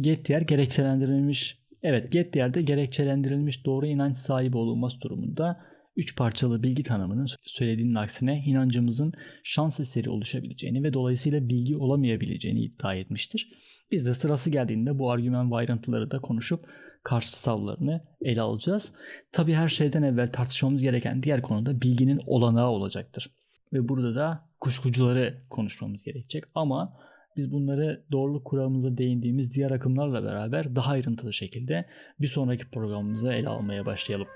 Gettier 0.00 0.40
gerekçelendirilmiş 0.40 1.64
Evet, 1.84 2.12
Gettier'de 2.12 2.62
gerekçelendirilmiş 2.62 3.66
doğru 3.66 3.86
inanç 3.86 4.18
sahibi 4.18 4.56
olunması 4.56 5.00
durumunda 5.00 5.60
üç 5.96 6.16
parçalı 6.16 6.62
bilgi 6.62 6.82
tanımının 6.82 7.26
söylediğinin 7.42 7.94
aksine 7.94 8.42
inancımızın 8.46 9.12
şans 9.44 9.80
eseri 9.80 10.10
oluşabileceğini 10.10 10.82
ve 10.82 10.92
dolayısıyla 10.92 11.48
bilgi 11.48 11.76
olamayabileceğini 11.76 12.64
iddia 12.64 12.94
etmiştir. 12.94 13.52
Biz 13.90 14.06
de 14.06 14.14
sırası 14.14 14.50
geldiğinde 14.50 14.98
bu 14.98 15.10
argüman 15.10 15.50
ayrıntıları 15.50 16.10
da 16.10 16.18
konuşup 16.18 16.66
karşı 17.04 17.38
savlarını 17.38 18.00
ele 18.22 18.40
alacağız. 18.40 18.92
Tabi 19.32 19.54
her 19.54 19.68
şeyden 19.68 20.02
evvel 20.02 20.32
tartışmamız 20.32 20.82
gereken 20.82 21.22
diğer 21.22 21.42
konuda 21.42 21.80
bilginin 21.80 22.20
olanağı 22.26 22.68
olacaktır. 22.68 23.30
Ve 23.72 23.88
burada 23.88 24.14
da 24.14 24.48
kuşkucuları 24.60 25.42
konuşmamız 25.50 26.02
gerekecek. 26.02 26.44
Ama 26.54 26.96
biz 27.36 27.52
bunları 27.52 28.04
doğruluk 28.12 28.44
kuralımıza 28.44 28.98
değindiğimiz 28.98 29.54
diğer 29.54 29.70
akımlarla 29.70 30.24
beraber 30.24 30.76
daha 30.76 30.92
ayrıntılı 30.92 31.32
şekilde 31.32 31.86
bir 32.20 32.26
sonraki 32.26 32.70
programımıza 32.70 33.34
ele 33.34 33.48
almaya 33.48 33.86
başlayalım. 33.86 34.28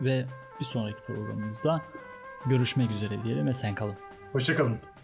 Ve 0.00 0.26
bir 0.60 0.64
sonraki 0.64 1.02
programımızda 1.06 1.82
görüşmek 2.46 2.90
üzere 2.90 3.24
diyelim 3.24 3.46
ve 3.46 3.54
sen 3.54 3.74
kalın. 3.74 3.94
Hoşçakalın. 4.32 4.95